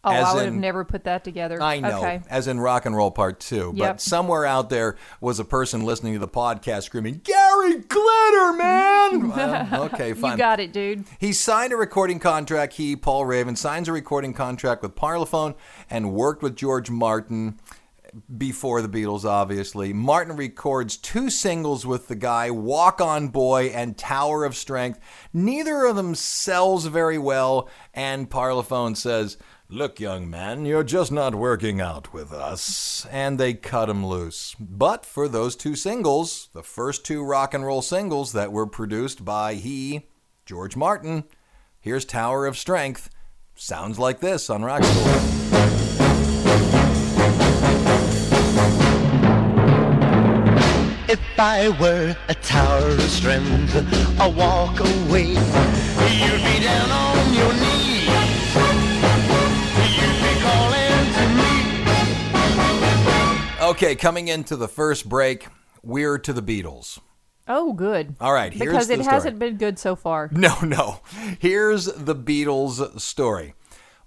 Oh, 0.05 0.11
As 0.11 0.25
I 0.27 0.33
would 0.35 0.45
have 0.45 0.53
never 0.53 0.85
put 0.85 1.03
that 1.05 1.23
together. 1.23 1.61
I 1.61 1.79
know, 1.79 1.97
Okay. 1.99 2.21
as 2.29 2.47
in 2.47 2.59
rock 2.59 2.85
and 2.85 2.95
roll 2.95 3.09
part 3.11 3.39
two. 3.39 3.73
But 3.75 3.99
somewhere 3.99 4.45
out 4.45 4.69
there 4.69 4.97
was 5.19 5.39
a 5.39 5.45
person 5.45 5.83
listening 5.83 6.13
to 6.13 6.19
the 6.19 6.27
podcast 6.27 6.83
screaming, 6.83 7.21
Gary 7.23 7.79
Glitter, 7.79 8.53
man! 8.53 9.31
Okay, 9.95 10.13
fine. 10.13 10.31
You 10.33 10.37
got 10.37 10.59
it, 10.59 10.71
dude. 10.73 11.05
He 11.19 11.33
signed 11.33 11.73
a 11.73 11.77
recording 11.77 12.19
contract. 12.19 12.73
He, 12.73 12.95
Paul 12.95 13.25
Raven, 13.25 13.55
signs 13.55 13.87
a 13.87 13.91
recording 13.93 14.33
contract 14.33 14.81
with 14.83 14.95
Parlophone 14.95 15.55
and 15.89 16.13
worked 16.13 16.41
with 16.43 16.55
George 16.55 16.89
Martin 16.89 17.59
before 18.37 18.81
the 18.81 18.87
Beatles, 18.87 19.25
obviously. 19.25 19.91
Martin 19.93 20.35
records 20.37 20.97
two 20.97 21.29
singles 21.29 21.85
with 21.85 22.07
the 22.07 22.15
guy 22.15 22.49
Walk 22.51 23.01
On 23.01 23.27
Boy 23.27 23.65
and 23.67 23.97
Tower 23.97 24.45
of 24.45 24.55
Strength. 24.55 24.99
Neither 25.33 25.85
of 25.85 25.95
them 25.95 26.15
sells 26.15 26.85
very 26.85 27.17
well, 27.17 27.69
and 27.93 28.29
Parlophone 28.29 28.95
says, 28.95 29.37
Look, 29.67 29.99
young 29.99 30.29
man, 30.29 30.65
you're 30.65 30.83
just 30.83 31.11
not 31.11 31.33
working 31.33 31.81
out 31.81 32.13
with 32.13 32.31
us. 32.31 33.07
And 33.09 33.39
they 33.39 33.55
cut 33.55 33.89
him 33.89 34.05
loose. 34.05 34.55
But 34.59 35.07
for 35.07 35.27
those 35.27 35.55
two 35.55 35.75
singles, 35.75 36.49
the 36.53 36.61
first 36.61 37.03
two 37.03 37.23
rock 37.23 37.55
and 37.55 37.65
roll 37.65 37.81
singles 37.81 38.33
that 38.33 38.51
were 38.51 38.67
produced 38.67 39.25
by 39.25 39.55
he, 39.55 40.03
George 40.45 40.75
Martin, 40.75 41.23
here's 41.79 42.05
Tower 42.05 42.45
of 42.45 42.59
Strength. 42.59 43.09
Sounds 43.55 43.97
like 43.97 44.19
this 44.19 44.51
on 44.51 44.63
Rock 44.63 44.83
School. 44.83 45.03
If 51.09 51.39
I 51.39 51.75
were 51.81 52.15
a 52.27 52.35
tower 52.35 52.89
of 52.89 53.01
strength, 53.01 53.75
a 54.19 54.29
walk 54.29 54.79
away, 54.79 55.29
you'd 55.29 56.43
be 56.43 56.63
down 56.63 56.91
on 56.91 57.33
your 57.33 57.53
knees. 57.53 57.74
Okay, 63.75 63.93
coming 63.97 64.29
into 64.29 64.55
the 64.55 64.69
first 64.69 65.09
break, 65.09 65.47
we're 65.83 66.17
to 66.19 66.31
the 66.31 66.41
Beatles. 66.41 66.97
Oh, 67.45 67.73
good. 67.73 68.15
All 68.21 68.31
right, 68.31 68.53
here's 68.53 68.69
because 68.69 68.89
it 68.89 69.01
hasn't 69.01 69.37
been 69.37 69.57
good 69.57 69.77
so 69.77 69.97
far. 69.97 70.29
No, 70.31 70.61
no. 70.61 71.01
Here's 71.39 71.83
the 71.83 72.15
Beatles 72.15 73.01
story. 73.01 73.53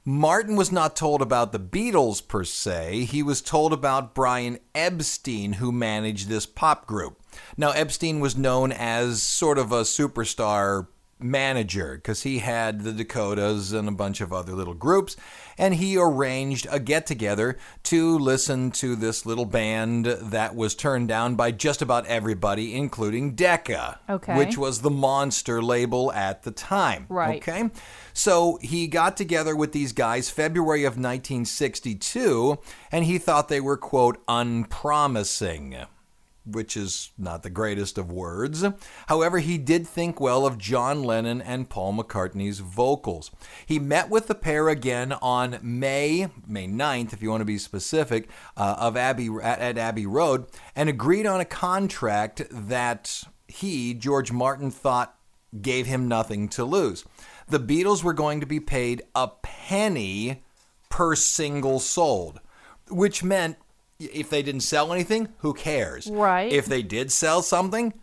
Martin 0.06 0.56
was 0.56 0.72
not 0.72 0.96
told 0.96 1.20
about 1.20 1.52
the 1.52 1.60
Beatles 1.60 2.26
per 2.26 2.44
se. 2.44 3.04
He 3.10 3.22
was 3.22 3.42
told 3.42 3.74
about 3.74 4.14
Brian 4.14 4.58
Epstein, 4.74 5.52
who 5.54 5.70
managed 5.70 6.28
this 6.28 6.46
pop 6.46 6.86
group. 6.86 7.20
Now, 7.58 7.72
Epstein 7.72 8.20
was 8.20 8.38
known 8.38 8.72
as 8.72 9.22
sort 9.22 9.58
of 9.58 9.70
a 9.70 9.82
superstar 9.82 10.86
manager 11.20 11.96
because 11.96 12.22
he 12.22 12.38
had 12.38 12.82
the 12.82 12.92
Dakotas 12.92 13.72
and 13.72 13.88
a 13.88 13.92
bunch 13.92 14.20
of 14.20 14.32
other 14.32 14.52
little 14.52 14.74
groups, 14.74 15.16
and 15.56 15.74
he 15.74 15.96
arranged 15.96 16.66
a 16.70 16.78
get 16.78 17.06
together 17.06 17.58
to 17.84 18.18
listen 18.18 18.70
to 18.72 18.94
this 18.96 19.26
little 19.26 19.44
band 19.44 20.06
that 20.06 20.54
was 20.54 20.74
turned 20.74 21.08
down 21.08 21.34
by 21.34 21.50
just 21.50 21.82
about 21.82 22.06
everybody, 22.06 22.74
including 22.74 23.34
Decca, 23.34 24.00
Okay. 24.08 24.36
which 24.36 24.56
was 24.56 24.80
the 24.80 24.90
monster 24.90 25.62
label 25.62 26.12
at 26.12 26.42
the 26.44 26.50
time. 26.50 27.06
Right. 27.08 27.42
Okay. 27.42 27.70
So 28.12 28.58
he 28.62 28.86
got 28.86 29.16
together 29.16 29.54
with 29.56 29.72
these 29.72 29.92
guys 29.92 30.30
February 30.30 30.84
of 30.84 30.96
1962, 30.96 32.58
and 32.92 33.04
he 33.04 33.18
thought 33.18 33.48
they 33.48 33.60
were, 33.60 33.76
quote, 33.76 34.22
unpromising. 34.28 35.76
Which 36.50 36.76
is 36.76 37.10
not 37.18 37.42
the 37.42 37.50
greatest 37.50 37.98
of 37.98 38.10
words. 38.10 38.64
However, 39.06 39.38
he 39.38 39.58
did 39.58 39.86
think 39.86 40.20
well 40.20 40.46
of 40.46 40.58
John 40.58 41.02
Lennon 41.02 41.42
and 41.42 41.68
Paul 41.68 41.94
McCartney's 41.94 42.60
vocals. 42.60 43.30
He 43.66 43.78
met 43.78 44.08
with 44.08 44.28
the 44.28 44.34
pair 44.34 44.68
again 44.68 45.12
on 45.12 45.58
May, 45.62 46.28
May 46.46 46.66
9th, 46.66 47.12
if 47.12 47.22
you 47.22 47.30
want 47.30 47.42
to 47.42 47.46
be 47.46 47.58
specific, 47.58 48.28
uh, 48.56 48.76
of 48.78 48.96
Abbey 48.96 49.28
at, 49.42 49.58
at 49.58 49.78
Abbey 49.78 50.06
Road, 50.06 50.46
and 50.74 50.88
agreed 50.88 51.26
on 51.26 51.40
a 51.40 51.44
contract 51.44 52.42
that 52.50 53.24
he, 53.46 53.94
George 53.94 54.32
Martin, 54.32 54.70
thought 54.70 55.14
gave 55.60 55.86
him 55.86 56.08
nothing 56.08 56.48
to 56.50 56.64
lose. 56.64 57.04
The 57.48 57.60
Beatles 57.60 58.02
were 58.02 58.12
going 58.12 58.40
to 58.40 58.46
be 58.46 58.60
paid 58.60 59.02
a 59.14 59.28
penny 59.42 60.42
per 60.90 61.14
single 61.14 61.80
sold, 61.80 62.40
which 62.90 63.24
meant 63.24 63.56
if 63.98 64.30
they 64.30 64.42
didn't 64.42 64.60
sell 64.60 64.92
anything, 64.92 65.28
who 65.38 65.52
cares? 65.52 66.08
Right. 66.08 66.52
If 66.52 66.66
they 66.66 66.82
did 66.82 67.10
sell 67.10 67.42
something, 67.42 67.94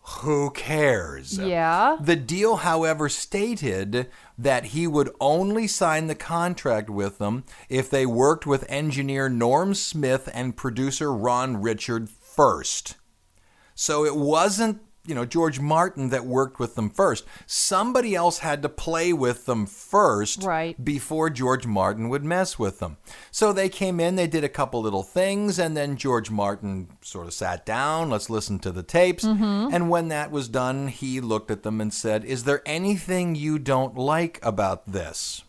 who 0.00 0.50
cares? 0.50 1.38
Yeah. 1.38 1.96
The 2.00 2.16
deal, 2.16 2.56
however, 2.56 3.08
stated 3.08 4.10
that 4.36 4.66
he 4.66 4.86
would 4.86 5.10
only 5.20 5.66
sign 5.66 6.08
the 6.08 6.14
contract 6.14 6.90
with 6.90 7.18
them 7.18 7.44
if 7.68 7.88
they 7.88 8.04
worked 8.04 8.46
with 8.46 8.66
engineer 8.68 9.28
Norm 9.28 9.74
Smith 9.74 10.28
and 10.34 10.56
producer 10.56 11.12
Ron 11.12 11.62
Richard 11.62 12.10
first. 12.10 12.96
So 13.74 14.04
it 14.04 14.16
wasn't, 14.16 14.82
you 15.06 15.14
know, 15.14 15.24
George 15.26 15.60
Martin 15.60 16.08
that 16.08 16.24
worked 16.24 16.58
with 16.58 16.74
them 16.76 16.88
first. 16.88 17.24
Somebody 17.46 18.14
else 18.14 18.38
had 18.38 18.62
to 18.62 18.68
play 18.68 19.12
with 19.12 19.44
them 19.44 19.66
first 19.66 20.42
Right. 20.42 20.82
before 20.82 21.28
George 21.28 21.66
Martin 21.66 22.08
would 22.08 22.24
mess 22.24 22.58
with 22.58 22.78
them. 22.78 22.96
So 23.30 23.52
they 23.52 23.68
came 23.68 24.00
in, 24.00 24.16
they 24.16 24.26
did 24.26 24.44
a 24.44 24.48
couple 24.48 24.80
little 24.80 25.02
things, 25.02 25.58
and 25.58 25.76
then 25.76 25.96
George 25.96 26.30
Martin 26.30 26.88
sort 27.02 27.26
of 27.26 27.34
sat 27.34 27.66
down, 27.66 28.08
let's 28.08 28.30
listen 28.30 28.58
to 28.60 28.72
the 28.72 28.82
tapes. 28.82 29.24
Mm-hmm. 29.24 29.74
And 29.74 29.90
when 29.90 30.08
that 30.08 30.30
was 30.30 30.48
done, 30.48 30.88
he 30.88 31.20
looked 31.20 31.50
at 31.50 31.62
them 31.64 31.80
and 31.80 31.92
said, 31.92 32.24
Is 32.24 32.44
there 32.44 32.62
anything 32.64 33.34
you 33.34 33.58
don't 33.58 33.96
like 33.96 34.38
about 34.42 34.90
this? 34.90 35.42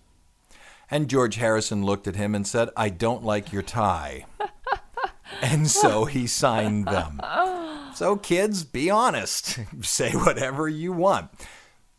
And 0.92 1.08
George 1.10 1.36
Harrison 1.36 1.84
looked 1.84 2.08
at 2.08 2.16
him 2.16 2.36
and 2.36 2.46
said, 2.46 2.70
I 2.78 2.90
don't 2.90 3.24
like 3.24 3.52
your 3.52 3.64
tie. 3.64 4.26
and 5.41 5.70
so 5.70 6.05
he 6.05 6.27
signed 6.27 6.88
them. 6.88 7.22
So, 7.96 8.17
kids, 8.17 8.63
be 8.63 8.89
honest. 8.89 9.60
Say 9.82 10.12
whatever 10.12 10.67
you 10.67 10.91
want. 10.91 11.29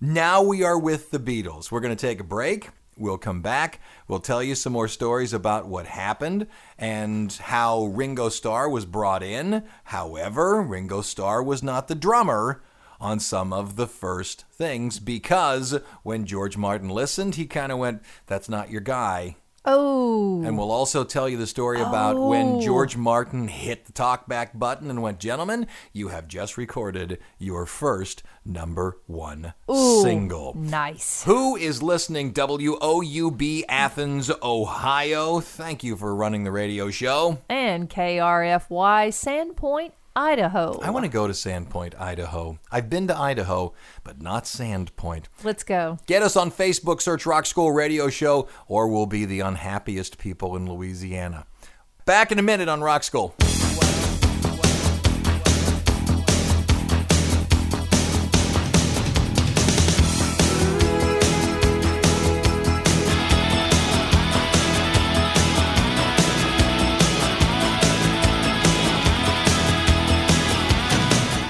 Now 0.01 0.43
we 0.43 0.63
are 0.63 0.79
with 0.79 1.11
the 1.11 1.19
Beatles. 1.19 1.71
We're 1.71 1.81
going 1.81 1.97
to 1.97 2.07
take 2.07 2.21
a 2.21 2.25
break. 2.25 2.71
We'll 2.99 3.19
come 3.19 3.43
back. 3.43 3.81
We'll 4.09 4.21
tell 4.21 4.43
you 4.43 4.55
some 4.55 4.73
more 4.73 4.89
stories 4.89 5.33
about 5.33 5.67
what 5.69 5.87
happened 5.87 6.47
and 6.79 7.33
how 7.33 7.85
Ringo 7.85 8.29
Starr 8.31 8.69
was 8.69 8.87
brought 8.87 9.23
in. 9.23 9.65
However, 9.85 10.63
Ringo 10.63 11.03
Starr 11.03 11.43
was 11.43 11.63
not 11.63 11.89
the 11.89 11.95
drummer 11.95 12.63
on 12.99 13.21
some 13.21 13.53
of 13.53 13.77
the 13.77 13.87
first 13.87 14.45
things 14.51 14.99
because 14.99 15.79
when 16.03 16.25
George 16.25 16.57
Martin 16.57 16.89
listened, 16.89 17.35
he 17.35 17.47
kind 17.47 17.71
of 17.71 17.79
went, 17.79 18.03
That's 18.27 18.49
not 18.49 18.71
your 18.71 18.81
guy. 18.81 19.37
Oh. 19.67 20.43
And 20.45 20.57
we'll 20.57 20.71
also 20.71 21.03
tell 21.03 21.29
you 21.29 21.37
the 21.37 21.47
story 21.47 21.81
about 21.81 22.17
when 22.17 22.47
Oh. 22.47 22.61
George 22.63 22.97
Martin 22.97 23.49
hit 23.49 23.85
the 23.87 23.93
talkback 23.93 24.57
button 24.59 24.89
and 24.91 25.03
went, 25.03 25.19
Gentlemen, 25.19 25.67
you 25.93 26.09
have 26.09 26.29
just 26.29 26.57
recorded 26.57 27.19
your 27.39 27.67
first 27.67 28.23
number 28.45 28.99
one 29.07 29.55
Ooh, 29.71 30.03
single. 30.03 30.55
Nice. 30.57 31.25
Who 31.25 31.57
is 31.57 31.83
listening? 31.83 32.33
WOUB 32.33 33.65
Athens, 33.69 34.31
Ohio. 34.43 35.41
Thank 35.41 35.83
you 35.83 35.97
for 35.97 36.15
running 36.15 36.45
the 36.45 36.53
radio 36.53 36.91
show. 36.91 37.39
And 37.49 37.91
KRFY 37.91 39.09
Sandpoint, 39.09 39.93
Idaho. 40.17 40.81
I 40.83 40.91
want 40.91 41.05
to 41.05 41.11
go 41.11 41.27
to 41.27 41.35
Sandpoint, 41.35 42.01
Idaho. 42.01 42.59
I've 42.73 42.89
been 42.89 43.07
to 43.09 43.17
Idaho, 43.17 43.75
but 44.03 44.21
not 44.21 44.45
Sandpoint. 44.45 45.25
Let's 45.45 45.63
go. 45.63 45.99
Get 46.07 46.23
us 46.23 46.37
on 46.37 46.51
Facebook, 46.51 47.03
search 47.03 47.27
Rock 47.27 47.45
School 47.45 47.71
Radio 47.71 48.09
Show, 48.09 48.49
or 48.67 48.89
we'll 48.89 49.07
be 49.07 49.27
the 49.27 49.41
unhappiest 49.41 50.17
people 50.17 50.57
in 50.57 50.67
Louisiana. 50.67 51.47
Back 52.07 52.33
in 52.33 52.39
a 52.39 52.43
minute 52.43 52.69
on 52.69 52.81
Rock 52.81 53.05
School. 53.05 53.35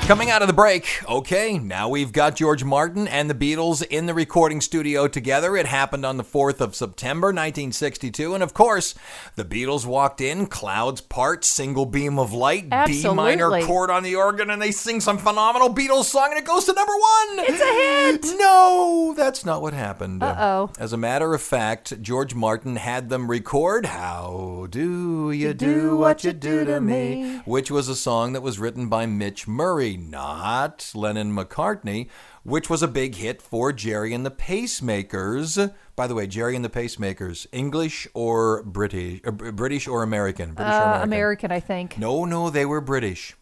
Coming 0.06 0.30
out 0.30 0.40
of 0.40 0.46
the 0.46 0.54
break, 0.54 1.02
okay, 1.10 1.58
now 1.58 1.88
we've 1.88 2.12
got 2.12 2.36
George 2.36 2.62
Martin 2.62 3.08
and 3.08 3.28
the 3.28 3.34
Beatles 3.34 3.84
in 3.84 4.06
the 4.06 4.14
recording 4.14 4.60
studio 4.60 5.08
together. 5.08 5.56
It 5.56 5.66
happened 5.66 6.06
on 6.06 6.16
the 6.16 6.22
4th 6.22 6.60
of 6.60 6.76
September, 6.76 7.28
1962. 7.30 8.32
And 8.32 8.40
of 8.40 8.54
course, 8.54 8.94
the 9.34 9.44
Beatles 9.44 9.84
walked 9.84 10.20
in, 10.20 10.46
clouds 10.46 11.00
part, 11.00 11.44
single 11.44 11.86
beam 11.86 12.20
of 12.20 12.32
light, 12.32 12.70
B 12.86 13.02
minor 13.12 13.50
chord 13.62 13.90
on 13.90 14.04
the 14.04 14.14
organ, 14.14 14.48
and 14.48 14.62
they 14.62 14.70
sing 14.70 15.00
some 15.00 15.18
phenomenal 15.18 15.74
Beatles 15.74 16.04
song, 16.04 16.28
and 16.30 16.38
it 16.38 16.44
goes 16.44 16.66
to 16.66 16.72
number 16.72 16.92
one. 16.92 17.40
It's 17.40 18.22
a 18.22 18.28
hit. 18.28 18.38
No, 18.38 19.12
that's 19.16 19.44
not 19.44 19.60
what 19.60 19.72
happened. 19.72 20.22
Uh-oh. 20.22 20.70
As 20.78 20.92
a 20.92 20.96
matter 20.96 21.34
of 21.34 21.42
fact, 21.42 22.00
George 22.00 22.32
Martin 22.32 22.76
had 22.76 23.08
them 23.08 23.28
record 23.28 23.86
How 23.86 24.68
Do 24.70 25.32
You 25.32 25.52
Do, 25.52 25.66
do 25.66 25.96
What 25.96 26.22
You 26.22 26.32
Do 26.32 26.64
to 26.64 26.80
Me, 26.80 27.40
which 27.44 27.72
was 27.72 27.88
a 27.88 27.96
song 27.96 28.34
that 28.34 28.42
was 28.42 28.60
written 28.60 28.88
by 28.88 29.06
Mitch 29.06 29.48
Murray, 29.48 29.95
not 29.96 30.90
Lennon 30.94 31.34
McCartney, 31.34 32.08
which 32.42 32.68
was 32.70 32.82
a 32.82 32.88
big 32.88 33.16
hit 33.16 33.40
for 33.42 33.72
Gerry 33.72 34.12
and 34.14 34.24
the 34.24 34.30
Pacemakers. 34.30 35.72
By 35.96 36.06
the 36.06 36.14
way, 36.14 36.26
Gerry 36.26 36.54
and 36.56 36.64
the 36.64 36.68
Pacemakers, 36.70 37.46
English 37.52 38.06
or 38.14 38.62
British, 38.62 39.20
uh, 39.26 39.30
British 39.30 39.88
or 39.88 40.02
American? 40.02 40.52
British 40.52 40.72
or 40.74 40.76
Uh, 40.76 40.84
American? 40.84 41.02
American, 41.08 41.52
I 41.52 41.60
think. 41.60 41.98
No, 41.98 42.24
no, 42.24 42.50
they 42.50 42.66
were 42.66 42.80
British. 42.80 43.34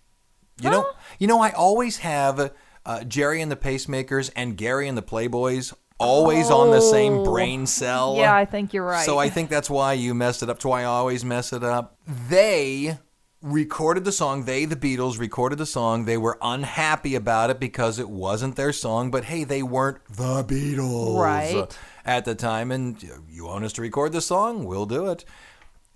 You 0.60 0.70
know, 0.70 0.86
you 1.18 1.26
know, 1.26 1.40
I 1.40 1.50
always 1.50 1.98
have 1.98 2.52
uh, 2.86 3.02
Gerry 3.04 3.40
and 3.42 3.50
the 3.50 3.56
Pacemakers 3.56 4.30
and 4.36 4.56
Gary 4.56 4.86
and 4.86 4.96
the 4.96 5.02
Playboys 5.02 5.74
always 5.98 6.50
on 6.50 6.70
the 6.70 6.80
same 6.80 7.14
Oh. 7.18 7.24
brain 7.24 7.66
cell. 7.66 8.14
Yeah, 8.18 8.34
I 8.34 8.44
think 8.44 8.72
you're 8.72 8.84
right. 8.84 9.04
So 9.06 9.18
I 9.18 9.30
think 9.30 9.48
that's 9.50 9.68
why 9.70 9.94
you 9.94 10.14
messed 10.14 10.42
it 10.42 10.48
up. 10.50 10.56
That's 10.56 10.64
why 10.64 10.82
I 10.82 10.84
always 10.84 11.24
mess 11.24 11.52
it 11.52 11.64
up. 11.64 11.96
They 12.28 12.98
recorded 13.44 14.04
the 14.04 14.10
song. 14.12 14.44
They, 14.44 14.64
the 14.64 14.74
Beatles, 14.74 15.18
recorded 15.18 15.58
the 15.58 15.66
song. 15.66 16.06
They 16.06 16.16
were 16.16 16.38
unhappy 16.42 17.14
about 17.14 17.50
it 17.50 17.60
because 17.60 17.98
it 17.98 18.08
wasn't 18.08 18.56
their 18.56 18.72
song. 18.72 19.10
But 19.10 19.24
hey, 19.24 19.44
they 19.44 19.62
weren't 19.62 19.98
the 20.10 20.42
Beatles 20.42 21.18
Right. 21.18 21.78
at 22.04 22.24
the 22.24 22.34
time. 22.34 22.72
And 22.72 22.96
uh, 23.04 23.18
you 23.30 23.44
want 23.46 23.64
us 23.64 23.74
to 23.74 23.82
record 23.82 24.12
the 24.12 24.20
song? 24.22 24.64
We'll 24.64 24.86
do 24.86 25.06
it. 25.10 25.24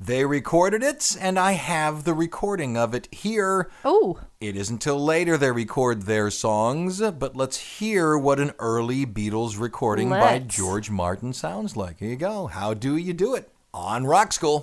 They 0.01 0.25
recorded 0.25 0.85
it, 0.85 1.17
and 1.21 1.41
I 1.41 1.53
have 1.53 2.05
the 2.05 2.15
recording 2.15 2.77
of 2.77 2.95
it 2.95 3.09
here. 3.13 3.69
Oh, 3.85 4.21
It 4.41 4.55
isn't 4.55 4.79
till 4.79 5.05
later 5.05 5.37
they 5.37 5.51
record 5.51 6.03
their 6.03 6.31
songs, 6.31 7.01
but 7.01 7.35
let's 7.35 7.57
hear 7.79 8.17
what 8.17 8.39
an 8.39 8.53
early 8.61 9.05
Beatles 9.07 9.59
recording 9.59 10.09
by 10.11 10.21
Let's. 10.35 10.55
George 10.55 10.89
Martin 10.89 11.33
sounds 11.33 11.77
like. 11.77 11.99
Here 11.99 12.11
you 12.11 12.17
go. 12.17 12.47
How 12.47 12.75
do 12.75 12.97
you 12.97 13.13
do 13.13 13.35
it? 13.35 13.51
On 13.75 14.07
Rock 14.07 14.33
School. 14.33 14.63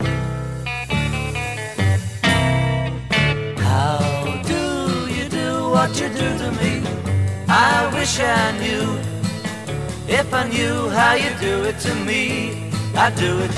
How 3.76 4.42
do 4.44 5.14
you 5.14 5.28
do 5.28 5.70
what 5.70 5.90
you 6.00 6.08
do 6.08 6.30
to 6.44 6.50
me? 6.62 6.82
I 7.50 7.92
wish 7.94 8.22
I 8.22 8.58
knew. 8.58 8.88
If 10.08 10.34
I 10.34 10.48
knew 10.48 10.88
how 10.88 11.16
you 11.16 11.32
do 11.42 11.66
it 11.66 11.78
to 11.80 11.94
me, 11.94 12.72
I'd 12.96 13.16
do 13.18 13.38
it. 13.46 13.52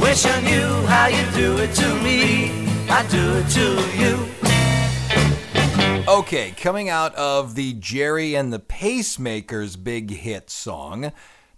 Wish 0.00 0.26
I 0.26 0.40
knew 0.42 0.86
how 0.86 1.08
you 1.08 1.24
do 1.32 1.58
it 1.58 1.74
to 1.74 1.88
me, 2.00 2.68
I'd 2.88 3.08
do 3.10 3.24
it 3.40 3.48
to 3.58 3.66
you. 4.00 4.14
Okay, 6.06 6.52
coming 6.52 6.88
out 6.88 7.16
of 7.16 7.56
the 7.56 7.72
Gerry 7.72 8.36
and 8.36 8.52
the 8.52 8.60
Pacemakers 8.60 9.76
big 9.82 10.10
hit 10.10 10.50
song. 10.50 11.10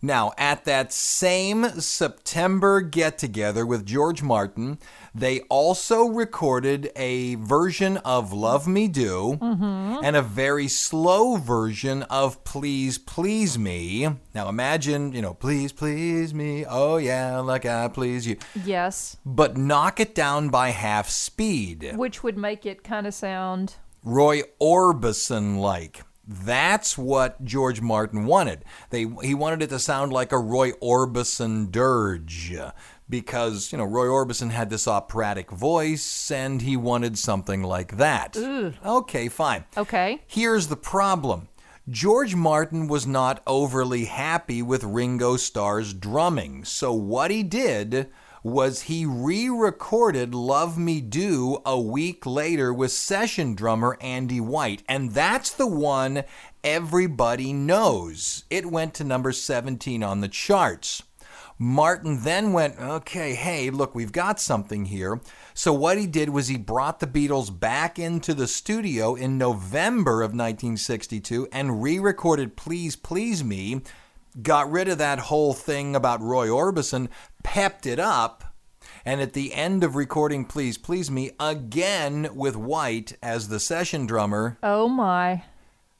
Now, 0.02 0.32
at 0.38 0.64
that 0.64 0.92
same 0.92 1.64
September 1.80 2.80
get 2.80 3.18
together 3.18 3.66
with 3.66 3.84
George 3.84 4.22
Martin, 4.22 4.78
they 5.14 5.40
also 5.42 6.06
recorded 6.06 6.90
a 6.96 7.34
version 7.34 7.98
of 7.98 8.32
Love 8.32 8.66
Me 8.66 8.88
Do 8.88 9.38
mm-hmm. 9.40 10.02
and 10.02 10.16
a 10.16 10.22
very 10.22 10.68
slow 10.68 11.36
version 11.36 12.02
of 12.04 12.44
Please 12.44 12.96
Please 12.96 13.58
Me. 13.58 14.08
Now, 14.34 14.48
imagine, 14.48 15.12
you 15.12 15.20
know, 15.20 15.34
Please 15.34 15.72
Please 15.72 16.32
Me. 16.32 16.64
Oh, 16.66 16.96
yeah, 16.96 17.38
like 17.40 17.66
I 17.66 17.88
please 17.88 18.26
you. 18.26 18.36
yes. 18.64 19.18
But 19.26 19.58
knock 19.58 20.00
it 20.00 20.14
down 20.14 20.48
by 20.48 20.70
half 20.70 21.10
speed. 21.10 21.92
Which 21.96 22.22
would 22.22 22.38
make 22.38 22.64
it 22.64 22.82
kind 22.82 23.06
of 23.06 23.12
sound. 23.12 23.74
Roy 24.02 24.42
Orbison 24.60 25.58
like. 25.58 26.04
That's 26.32 26.96
what 26.96 27.44
George 27.44 27.80
Martin 27.80 28.24
wanted. 28.24 28.64
They 28.90 29.04
he 29.22 29.34
wanted 29.34 29.62
it 29.62 29.70
to 29.70 29.80
sound 29.80 30.12
like 30.12 30.30
a 30.30 30.38
Roy 30.38 30.70
Orbison 30.74 31.72
dirge 31.72 32.52
because, 33.08 33.72
you 33.72 33.78
know, 33.78 33.84
Roy 33.84 34.06
Orbison 34.06 34.52
had 34.52 34.70
this 34.70 34.86
operatic 34.86 35.50
voice 35.50 36.30
and 36.30 36.62
he 36.62 36.76
wanted 36.76 37.18
something 37.18 37.64
like 37.64 37.96
that. 37.96 38.36
Okay, 38.36 39.28
fine. 39.28 39.64
Okay. 39.76 40.22
Here's 40.24 40.68
the 40.68 40.76
problem. 40.76 41.48
George 41.88 42.36
Martin 42.36 42.86
was 42.86 43.08
not 43.08 43.42
overly 43.44 44.04
happy 44.04 44.62
with 44.62 44.84
Ringo 44.84 45.36
Starr's 45.36 45.92
drumming, 45.92 46.64
so 46.64 46.92
what 46.92 47.32
he 47.32 47.42
did 47.42 48.08
was 48.42 48.82
he 48.82 49.04
re 49.04 49.48
recorded 49.48 50.34
Love 50.34 50.78
Me 50.78 51.00
Do 51.00 51.58
a 51.64 51.80
week 51.80 52.24
later 52.24 52.72
with 52.72 52.92
session 52.92 53.54
drummer 53.54 53.98
Andy 54.00 54.40
White, 54.40 54.82
and 54.88 55.12
that's 55.12 55.50
the 55.50 55.66
one 55.66 56.24
everybody 56.64 57.52
knows. 57.52 58.44
It 58.50 58.66
went 58.66 58.94
to 58.94 59.04
number 59.04 59.32
17 59.32 60.02
on 60.02 60.20
the 60.20 60.28
charts. 60.28 61.02
Martin 61.62 62.22
then 62.22 62.54
went, 62.54 62.80
okay, 62.80 63.34
hey, 63.34 63.68
look, 63.68 63.94
we've 63.94 64.12
got 64.12 64.40
something 64.40 64.86
here. 64.86 65.20
So, 65.52 65.74
what 65.74 65.98
he 65.98 66.06
did 66.06 66.30
was 66.30 66.48
he 66.48 66.56
brought 66.56 67.00
the 67.00 67.06
Beatles 67.06 67.50
back 67.50 67.98
into 67.98 68.32
the 68.32 68.46
studio 68.46 69.14
in 69.14 69.36
November 69.36 70.22
of 70.22 70.30
1962 70.30 71.48
and 71.52 71.82
re 71.82 71.98
recorded 71.98 72.56
Please 72.56 72.96
Please 72.96 73.44
Me, 73.44 73.82
got 74.42 74.70
rid 74.70 74.88
of 74.88 74.98
that 74.98 75.18
whole 75.18 75.54
thing 75.54 75.96
about 75.96 76.20
Roy 76.20 76.48
Orbison, 76.48 77.08
pepped 77.42 77.86
it 77.86 77.98
up. 77.98 78.44
And 79.04 79.20
at 79.20 79.32
the 79.32 79.54
end 79.54 79.82
of 79.82 79.96
recording 79.96 80.44
Please 80.44 80.76
Please 80.76 81.10
Me, 81.10 81.30
again 81.40 82.28
with 82.34 82.56
White 82.56 83.16
as 83.22 83.48
the 83.48 83.60
session 83.60 84.06
drummer, 84.06 84.58
Oh 84.62 84.88
my. 84.88 85.44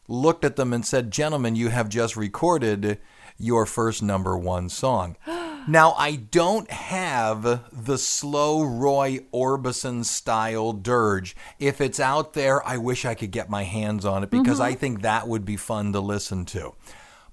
looked 0.06 0.44
at 0.44 0.56
them 0.56 0.72
and 0.72 0.84
said, 0.84 1.10
Gentlemen, 1.10 1.56
you 1.56 1.68
have 1.68 1.88
just 1.88 2.16
recorded 2.16 2.98
your 3.38 3.64
first 3.64 4.02
number 4.02 4.36
one 4.36 4.68
song. 4.68 5.16
now, 5.66 5.92
I 5.92 6.16
don't 6.16 6.70
have 6.70 7.62
the 7.72 7.96
slow 7.96 8.62
Roy 8.62 9.20
Orbison 9.32 10.04
style 10.04 10.72
dirge. 10.72 11.34
If 11.58 11.80
it's 11.80 12.00
out 12.00 12.34
there, 12.34 12.66
I 12.66 12.76
wish 12.76 13.06
I 13.06 13.14
could 13.14 13.30
get 13.30 13.48
my 13.48 13.64
hands 13.64 14.04
on 14.04 14.22
it 14.22 14.30
because 14.30 14.58
mm-hmm. 14.58 14.72
I 14.72 14.74
think 14.74 15.02
that 15.02 15.26
would 15.26 15.46
be 15.46 15.56
fun 15.56 15.92
to 15.94 16.00
listen 16.00 16.44
to. 16.46 16.74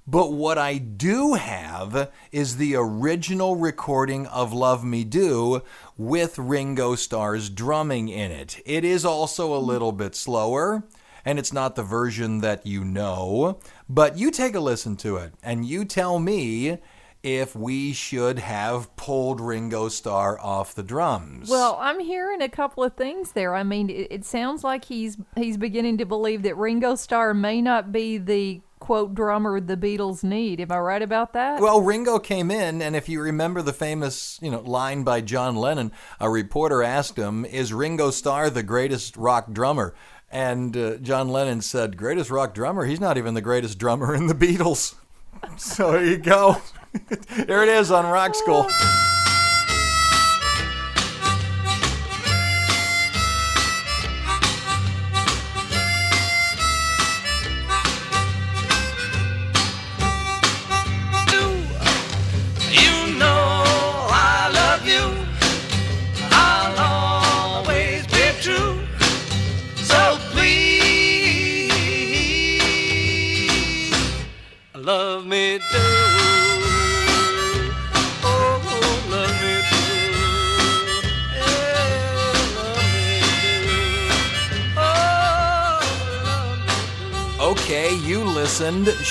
But 0.09 0.31
what 0.31 0.57
I 0.57 0.77
do 0.77 1.33
have 1.33 2.09
is 2.31 2.55
the 2.55 2.75
original 2.75 3.57
recording 3.57 4.25
of 4.27 4.53
Love 4.53 4.85
Me 4.85 5.03
Do 5.03 5.61
with 5.97 6.39
Ringo 6.39 6.95
Starr's 6.95 7.49
drumming 7.49 8.07
in 8.07 8.31
it. 8.31 8.61
It 8.65 8.85
is 8.85 9.03
also 9.03 9.53
a 9.53 9.59
little 9.59 9.91
bit 9.91 10.15
slower, 10.15 10.85
and 11.25 11.37
it's 11.37 11.51
not 11.51 11.75
the 11.75 11.83
version 11.83 12.39
that 12.39 12.65
you 12.65 12.85
know, 12.85 13.59
but 13.89 14.17
you 14.17 14.31
take 14.31 14.55
a 14.55 14.61
listen 14.61 14.95
to 14.97 15.17
it 15.17 15.33
and 15.43 15.65
you 15.65 15.83
tell 15.83 16.19
me 16.19 16.77
if 17.21 17.53
we 17.53 17.91
should 17.91 18.39
have 18.39 18.95
pulled 18.95 19.41
Ringo 19.41 19.89
Starr 19.89 20.39
off 20.39 20.73
the 20.73 20.83
drums. 20.83 21.49
Well, 21.49 21.77
I'm 21.81 21.99
hearing 21.99 22.41
a 22.41 22.47
couple 22.47 22.85
of 22.85 22.95
things 22.95 23.33
there. 23.33 23.53
I 23.53 23.63
mean, 23.63 23.89
it, 23.89 24.07
it 24.09 24.25
sounds 24.25 24.63
like 24.63 24.85
he's 24.85 25.17
he's 25.35 25.57
beginning 25.57 25.97
to 25.97 26.05
believe 26.05 26.43
that 26.43 26.55
Ringo 26.55 26.95
Starr 26.95 27.33
may 27.33 27.61
not 27.61 27.91
be 27.91 28.17
the 28.17 28.61
quote 28.79 29.15
drummer 29.15 29.59
the 29.59 29.77
Beatles 29.77 30.23
need. 30.23 30.59
Am 30.59 30.71
I 30.71 30.79
right 30.79 31.01
about 31.01 31.33
that? 31.33 31.59
Well, 31.59 31.81
Ringo 31.81 32.19
came 32.19 32.51
in, 32.51 32.81
and 32.81 32.95
if 32.95 33.09
you 33.09 33.21
remember 33.21 33.61
the 33.61 33.73
famous, 33.73 34.39
you 34.41 34.51
know, 34.51 34.61
line 34.61 35.03
by 35.03 35.21
John 35.21 35.55
Lennon, 35.55 35.91
a 36.19 36.29
reporter 36.29 36.83
asked 36.83 37.17
him, 37.17 37.45
"Is 37.45 37.73
Ringo 37.73 38.11
Starr 38.11 38.49
the 38.49 38.63
greatest 38.63 39.17
rock 39.17 39.51
drummer?" 39.51 39.93
And 40.29 40.75
uh, 40.75 40.97
John 40.97 41.29
Lennon 41.29 41.61
said, 41.61 41.97
"Greatest 41.97 42.29
rock 42.29 42.53
drummer? 42.53 42.85
He's 42.85 42.99
not 42.99 43.17
even 43.17 43.33
the 43.33 43.41
greatest 43.41 43.77
drummer 43.77 44.13
in 44.13 44.27
the 44.27 44.35
Beatles." 44.35 44.95
so 45.57 45.91
there 45.91 46.05
you 46.05 46.17
go. 46.17 46.61
there 47.45 47.63
it 47.63 47.69
is 47.69 47.91
on 47.91 48.05
Rock 48.05 48.35
School. 48.35 48.67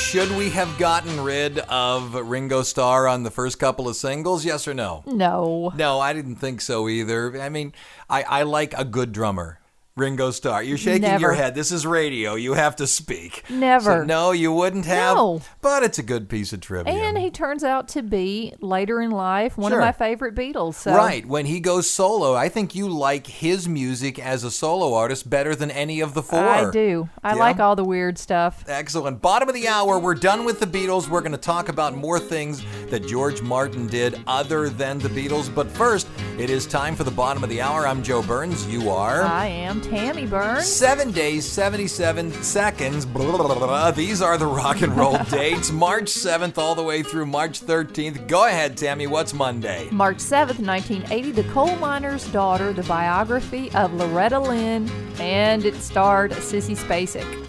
Should 0.07 0.31
we 0.37 0.51
have 0.51 0.79
gotten 0.79 1.21
rid 1.21 1.59
of 1.59 2.15
Ringo 2.15 2.63
Starr 2.63 3.09
on 3.09 3.25
the 3.25 3.31
first 3.31 3.59
couple 3.59 3.89
of 3.89 3.97
singles? 3.97 4.45
Yes 4.45 4.69
or 4.69 4.73
no? 4.73 5.03
No. 5.05 5.73
No, 5.75 5.99
I 5.99 6.13
didn't 6.13 6.37
think 6.37 6.61
so 6.61 6.89
either. 6.89 7.43
I 7.43 7.49
mean, 7.49 7.75
I, 8.09 8.23
I 8.23 8.43
like 8.45 8.73
a 8.79 8.85
good 8.85 9.11
drummer. 9.11 9.59
Ringo 9.97 10.31
Starr. 10.31 10.63
You're 10.63 10.77
shaking 10.77 11.19
your 11.21 11.33
head. 11.33 11.55
This 11.55 11.73
is 11.73 11.87
radio. 11.87 12.35
You 12.35 12.53
have 12.53 12.77
to 12.77 12.87
speak. 12.87 13.45
Never. 13.49 14.01
So, 14.03 14.05
no, 14.05 14.33
you 14.33 14.53
wouldn't 14.53 14.85
have. 14.85 15.17
No. 15.17 15.41
But 15.63 15.85
it's 15.85 15.99
a 15.99 16.03
good 16.03 16.29
piece 16.29 16.53
of 16.53 16.61
trivia. 16.61 16.93
And 16.93 17.17
he 17.17 17.31
turns 17.31 17.65
out 17.65 17.89
to 17.89 18.03
be 18.03 18.53
later 18.61 19.01
in 19.01 19.11
life 19.11 19.57
one 19.57 19.73
Sure. 19.73 19.81
of 19.81 19.87
my 19.87 19.93
favorite 19.93 20.35
Beatles. 20.35 20.75
So 20.75 20.95
Right. 20.95 21.25
When 21.27 21.47
he 21.47 21.61
goes 21.61 21.91
solo, 21.91 22.35
I 22.35 22.51
think 22.51 22.75
you 22.75 22.91
like 22.91 23.27
his 23.27 23.67
music 23.67 24.19
as 24.19 24.45
a 24.45 24.51
solo 24.51 24.93
artist 24.93 25.31
better 25.31 25.55
than 25.57 25.71
any 25.71 26.01
of 26.01 26.13
the 26.13 26.23
four. 26.23 26.41
I 26.47 26.71
do. 26.71 27.09
I 27.25 27.31
Yeah? 27.33 27.41
like 27.41 27.59
all 27.59 27.75
the 27.75 27.83
weird 27.85 28.19
stuff. 28.19 28.65
Excellent. 28.69 29.23
Bottom 29.23 29.49
of 29.49 29.55
the 29.55 29.67
hour, 29.67 29.99
we're 29.99 30.15
done 30.15 30.45
with 30.45 30.61
the 30.61 30.67
Beatles. 30.67 31.09
We're 31.09 31.23
going 31.23 31.33
to 31.33 31.39
talk 31.39 31.71
about 31.71 31.97
more 31.97 32.21
things 32.21 32.63
that 32.91 33.07
George 33.07 33.41
Martin 33.41 33.87
did 33.87 34.21
other 34.27 34.69
than 34.69 34.99
the 34.99 35.09
Beatles. 35.09 35.49
But 35.55 35.71
first, 35.71 36.07
it 36.39 36.51
is 36.51 36.67
time 36.67 36.95
for 36.95 37.05
the 37.05 37.11
bottom 37.11 37.43
of 37.43 37.49
the 37.49 37.63
hour. 37.63 37.87
I'm 37.89 38.03
Joe 38.03 38.21
Burns. 38.23 38.67
You 38.67 38.91
are. 38.91 39.23
I 39.23 39.47
am 39.47 39.81
Tammy 39.91 40.27
Burns. 40.27 40.67
Seven 40.67 41.13
days, 41.13 41.47
77 41.51 42.33
seconds. 42.43 43.07
Blah, 43.07 43.37
blah, 43.37 43.47
blah, 43.47 43.55
blah. 43.59 43.91
These 43.93 44.21
are 44.21 44.37
the 44.37 44.47
rock 44.47 44.83
and 44.83 44.97
roll 44.97 45.17
dates. 45.31 45.71
March 45.71 46.07
7th 46.07 46.59
all 46.59 46.75
the 46.75 46.83
way 46.83 47.03
through 47.03 47.27
March 47.27 47.61
13th. 47.61 48.27
Go 48.27 48.47
ahead, 48.47 48.77
Tammy. 48.77 49.07
What's 49.07 49.33
Monday? 49.33 49.89
March 49.93 50.19
7th, 50.19 50.59
1980, 50.59 51.31
The 51.31 51.45
Coal 51.53 51.77
Miner's 51.77 52.27
Daughter, 52.33 52.73
the 52.73 52.83
biography 52.85 53.71
of 53.73 53.93
Loretta 53.95 54.41
Lynn, 54.41 54.91
and 55.21 55.65
it 55.65 55.77
starred 55.77 56.33
Sissy 56.33 56.77
Spacek. 56.77 57.45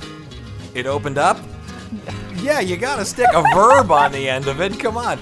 It 0.76 0.86
opened 0.86 1.18
up? 1.18 1.40
Yeah, 2.36 2.60
you 2.60 2.78
gotta 2.78 3.04
stick 3.04 3.28
a 3.34 3.42
verb 3.56 3.92
on 3.92 4.12
the 4.12 4.30
end 4.30 4.48
of 4.48 4.62
it. 4.62 4.80
Come 4.80 4.96
on. 4.96 5.18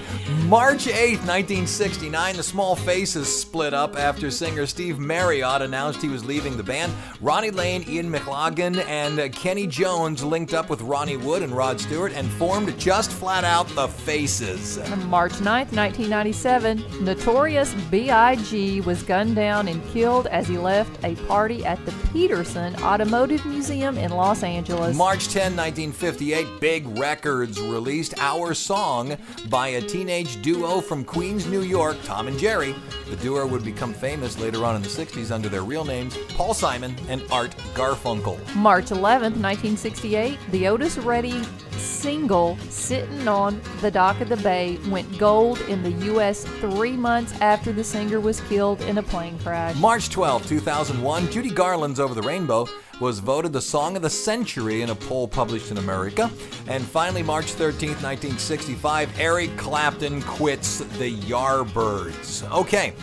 March 0.48 0.86
8, 0.86 1.18
1969, 1.26 2.36
the 2.36 2.42
Small 2.42 2.76
Faces 2.76 3.26
split 3.26 3.74
up 3.74 3.98
after 3.98 4.30
singer 4.30 4.64
Steve 4.64 4.96
Marriott 4.96 5.60
announced 5.60 6.00
he 6.00 6.08
was 6.08 6.24
leaving 6.24 6.56
the 6.56 6.62
band. 6.62 6.92
Ronnie 7.20 7.50
Lane, 7.50 7.84
Ian 7.88 8.08
McLaughlin, 8.08 8.78
and 8.80 9.18
uh, 9.18 9.28
Kenny 9.30 9.66
Jones 9.66 10.22
linked 10.22 10.54
up 10.54 10.70
with 10.70 10.82
Ronnie 10.82 11.16
Wood 11.16 11.42
and 11.42 11.52
Rod 11.52 11.80
Stewart 11.80 12.12
and 12.12 12.30
formed 12.30 12.78
just 12.78 13.10
flat 13.10 13.42
out 13.42 13.66
the 13.70 13.88
Faces. 13.88 14.78
On 14.78 15.08
March 15.08 15.40
9, 15.40 15.66
1997, 15.66 17.04
Notorious 17.04 17.74
B.I.G. 17.90 18.82
was 18.82 19.02
gunned 19.02 19.34
down 19.34 19.66
and 19.66 19.84
killed 19.88 20.28
as 20.28 20.46
he 20.46 20.58
left 20.58 21.04
a 21.04 21.16
party 21.26 21.64
at 21.64 21.84
the 21.86 21.92
Petersen 22.12 22.76
Automotive 22.84 23.44
Museum 23.46 23.98
in 23.98 24.12
Los 24.12 24.44
Angeles. 24.44 24.96
March 24.96 25.26
10, 25.26 25.56
1958, 25.56 26.60
Big 26.60 26.86
Records 26.96 27.60
released 27.60 28.14
Our 28.20 28.54
Song 28.54 29.16
by 29.48 29.68
a 29.68 29.82
teenage 29.82 30.35
duo 30.42 30.80
from 30.80 31.04
Queens, 31.04 31.46
New 31.46 31.62
York, 31.62 31.96
Tom 32.04 32.28
and 32.28 32.38
Jerry. 32.38 32.74
The 33.10 33.16
duo 33.16 33.46
would 33.46 33.64
become 33.64 33.92
famous 33.92 34.38
later 34.38 34.64
on 34.64 34.76
in 34.76 34.82
the 34.82 34.88
60s 34.88 35.30
under 35.30 35.48
their 35.48 35.62
real 35.62 35.84
names, 35.84 36.16
Paul 36.30 36.54
Simon 36.54 36.94
and 37.08 37.22
Art 37.30 37.52
Garfunkel. 37.74 38.38
March 38.54 38.90
11, 38.90 39.40
1968, 39.42 40.38
the 40.50 40.68
Otis 40.68 40.98
Redding 40.98 41.44
single 41.78 42.56
Sitting 42.70 43.26
on 43.26 43.60
the 43.80 43.90
Dock 43.90 44.20
of 44.20 44.28
the 44.28 44.36
Bay 44.36 44.78
went 44.88 45.18
gold 45.18 45.60
in 45.62 45.82
the 45.82 45.90
U.S. 46.06 46.44
three 46.44 46.96
months 46.96 47.32
after 47.40 47.72
the 47.72 47.82
singer 47.82 48.20
was 48.20 48.40
killed 48.42 48.80
in 48.82 48.98
a 48.98 49.02
plane 49.02 49.38
crash. 49.40 49.76
March 49.76 50.10
12, 50.10 50.46
2001, 50.46 51.30
Judy 51.30 51.50
Garland's 51.50 51.98
Over 51.98 52.14
the 52.14 52.22
Rainbow 52.22 52.66
was 53.00 53.18
voted 53.18 53.52
the 53.52 53.60
Song 53.60 53.96
of 53.96 54.02
the 54.02 54.10
Century 54.10 54.82
in 54.82 54.90
a 54.90 54.94
poll 54.94 55.28
published 55.28 55.70
in 55.70 55.78
America. 55.78 56.30
And 56.66 56.84
finally, 56.84 57.22
March 57.22 57.52
13, 57.52 57.90
1965, 57.90 59.18
Eric 59.18 59.56
Clapton 59.56 60.22
quits 60.22 60.78
the 60.98 61.14
Yardbirds. 61.20 62.50
Okay, 62.52 62.94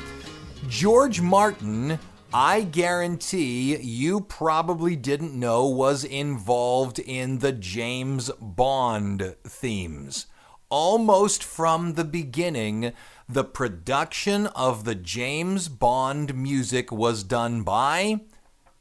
George 0.68 1.22
Martin, 1.22 2.00
I 2.36 2.62
guarantee 2.62 3.78
you 3.78 4.22
probably 4.22 4.96
didn't 4.96 5.40
know 5.40 5.68
was 5.68 6.04
involved 6.04 6.98
in 6.98 7.40
the 7.40 7.52
James 7.52 8.32
Bond 8.42 9.36
themes. 9.44 10.26
Almost 10.70 11.44
from 11.44 11.94
the 11.94 12.04
beginning, 12.04 12.94
the 13.30 13.44
production 13.44 14.48
of 14.48 14.84
the 14.84 14.96
James 14.96 15.68
Bond 15.68 16.34
music 16.34 16.92
was 16.92 17.24
done 17.24 17.62
by 17.62 18.22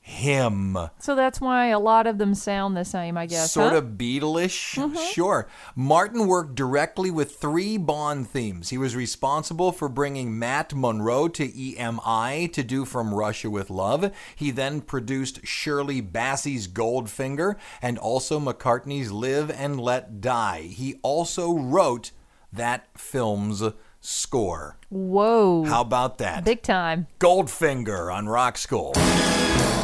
him. 0.04 0.76
So 0.98 1.14
that's 1.14 1.40
why 1.40 1.68
a 1.68 1.78
lot 1.78 2.08
of 2.08 2.18
them 2.18 2.34
sound 2.34 2.76
the 2.76 2.84
same, 2.84 3.16
I 3.16 3.26
guess. 3.26 3.52
Sort 3.52 3.70
huh? 3.70 3.78
of 3.78 3.84
Beatleish, 3.96 4.74
mm-hmm. 4.74 4.96
sure. 5.12 5.48
Martin 5.76 6.26
worked 6.26 6.56
directly 6.56 7.10
with 7.10 7.36
three 7.36 7.78
Bond 7.78 8.28
themes. 8.28 8.70
He 8.70 8.78
was 8.78 8.96
responsible 8.96 9.70
for 9.70 9.88
bringing 9.88 10.36
Matt 10.36 10.74
Monro 10.74 11.28
to 11.28 11.48
EMI 11.48 12.52
to 12.52 12.62
do 12.64 12.84
From 12.84 13.14
Russia 13.14 13.48
with 13.48 13.70
Love. 13.70 14.12
He 14.34 14.50
then 14.50 14.80
produced 14.80 15.46
Shirley 15.46 16.02
Bassey's 16.02 16.66
Goldfinger 16.66 17.54
and 17.80 17.96
also 17.96 18.40
McCartney's 18.40 19.12
Live 19.12 19.50
and 19.50 19.80
Let 19.80 20.20
Die. 20.20 20.62
He 20.62 20.96
also 21.02 21.52
wrote 21.52 22.10
that 22.52 22.88
film's 22.98 23.62
score. 24.00 24.78
Whoa. 24.90 25.64
How 25.64 25.80
about 25.80 26.18
that? 26.18 26.44
Big 26.44 26.62
time. 26.62 27.06
Goldfinger 27.20 28.12
on 28.12 28.28
Rock 28.28 28.58
School. 28.58 28.92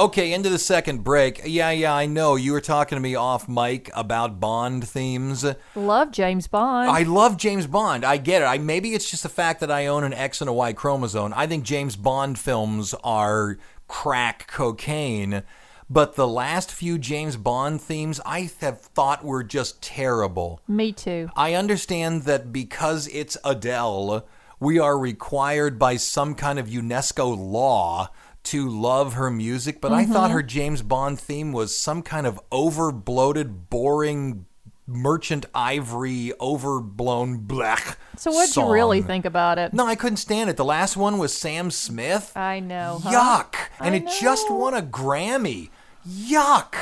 Okay, 0.00 0.32
into 0.32 0.48
the 0.48 0.58
second 0.58 1.04
break. 1.04 1.42
Yeah, 1.44 1.68
yeah, 1.72 1.94
I 1.94 2.06
know. 2.06 2.36
You 2.36 2.52
were 2.52 2.62
talking 2.62 2.96
to 2.96 3.00
me 3.00 3.16
off 3.16 3.50
mic 3.50 3.90
about 3.94 4.40
Bond 4.40 4.88
themes. 4.88 5.44
Love 5.74 6.10
James 6.10 6.46
Bond. 6.46 6.88
I 6.88 7.02
love 7.02 7.36
James 7.36 7.66
Bond. 7.66 8.02
I 8.02 8.16
get 8.16 8.40
it. 8.40 8.46
I 8.46 8.56
maybe 8.56 8.94
it's 8.94 9.10
just 9.10 9.24
the 9.24 9.28
fact 9.28 9.60
that 9.60 9.70
I 9.70 9.88
own 9.88 10.02
an 10.02 10.14
X 10.14 10.40
and 10.40 10.48
a 10.48 10.54
Y 10.54 10.72
chromosome. 10.72 11.34
I 11.36 11.46
think 11.46 11.64
James 11.64 11.96
Bond 11.96 12.38
films 12.38 12.94
are 13.04 13.58
crack 13.88 14.46
cocaine. 14.46 15.42
But 15.90 16.14
the 16.14 16.26
last 16.26 16.72
few 16.72 16.96
James 16.96 17.36
Bond 17.36 17.82
themes 17.82 18.22
I 18.24 18.50
have 18.60 18.80
thought 18.80 19.22
were 19.22 19.44
just 19.44 19.82
terrible. 19.82 20.62
Me 20.66 20.92
too. 20.92 21.28
I 21.36 21.52
understand 21.52 22.22
that 22.22 22.54
because 22.54 23.06
it's 23.08 23.36
Adele, 23.44 24.26
we 24.58 24.78
are 24.78 24.98
required 24.98 25.78
by 25.78 25.96
some 25.96 26.34
kind 26.34 26.58
of 26.58 26.68
UNESCO 26.68 27.36
law 27.36 28.08
to 28.44 28.68
love 28.68 29.14
her 29.14 29.30
music, 29.30 29.80
but 29.80 29.92
I 29.92 30.04
Mm-hmm. 30.04 30.12
thought 30.12 30.30
her 30.30 30.42
James 30.42 30.82
Bond 30.82 31.20
theme 31.20 31.52
was 31.52 31.76
some 31.76 32.02
kind 32.02 32.26
of 32.26 32.40
over 32.50 32.90
bloated, 32.92 33.68
boring 33.70 34.46
merchant 34.86 35.46
ivory, 35.54 36.32
overblown 36.40 37.40
blech. 37.46 37.96
So 38.16 38.32
what'd 38.32 38.56
you 38.56 38.70
really 38.72 39.02
think 39.02 39.24
about 39.24 39.58
it? 39.58 39.72
No, 39.72 39.86
I 39.86 39.94
couldn't 39.94 40.16
stand 40.16 40.50
it. 40.50 40.56
The 40.56 40.64
last 40.64 40.96
one 40.96 41.18
was 41.18 41.32
Sam 41.32 41.70
Smith. 41.70 42.32
I 42.36 42.58
know. 42.60 43.00
huh? 43.02 43.10
Yuck. 43.10 43.54
And 43.78 43.94
I 43.94 43.98
it 43.98 44.08
just 44.20 44.50
won 44.50 44.74
a 44.74 44.82
Grammy. 44.82 45.70
Yuck. 46.08 46.74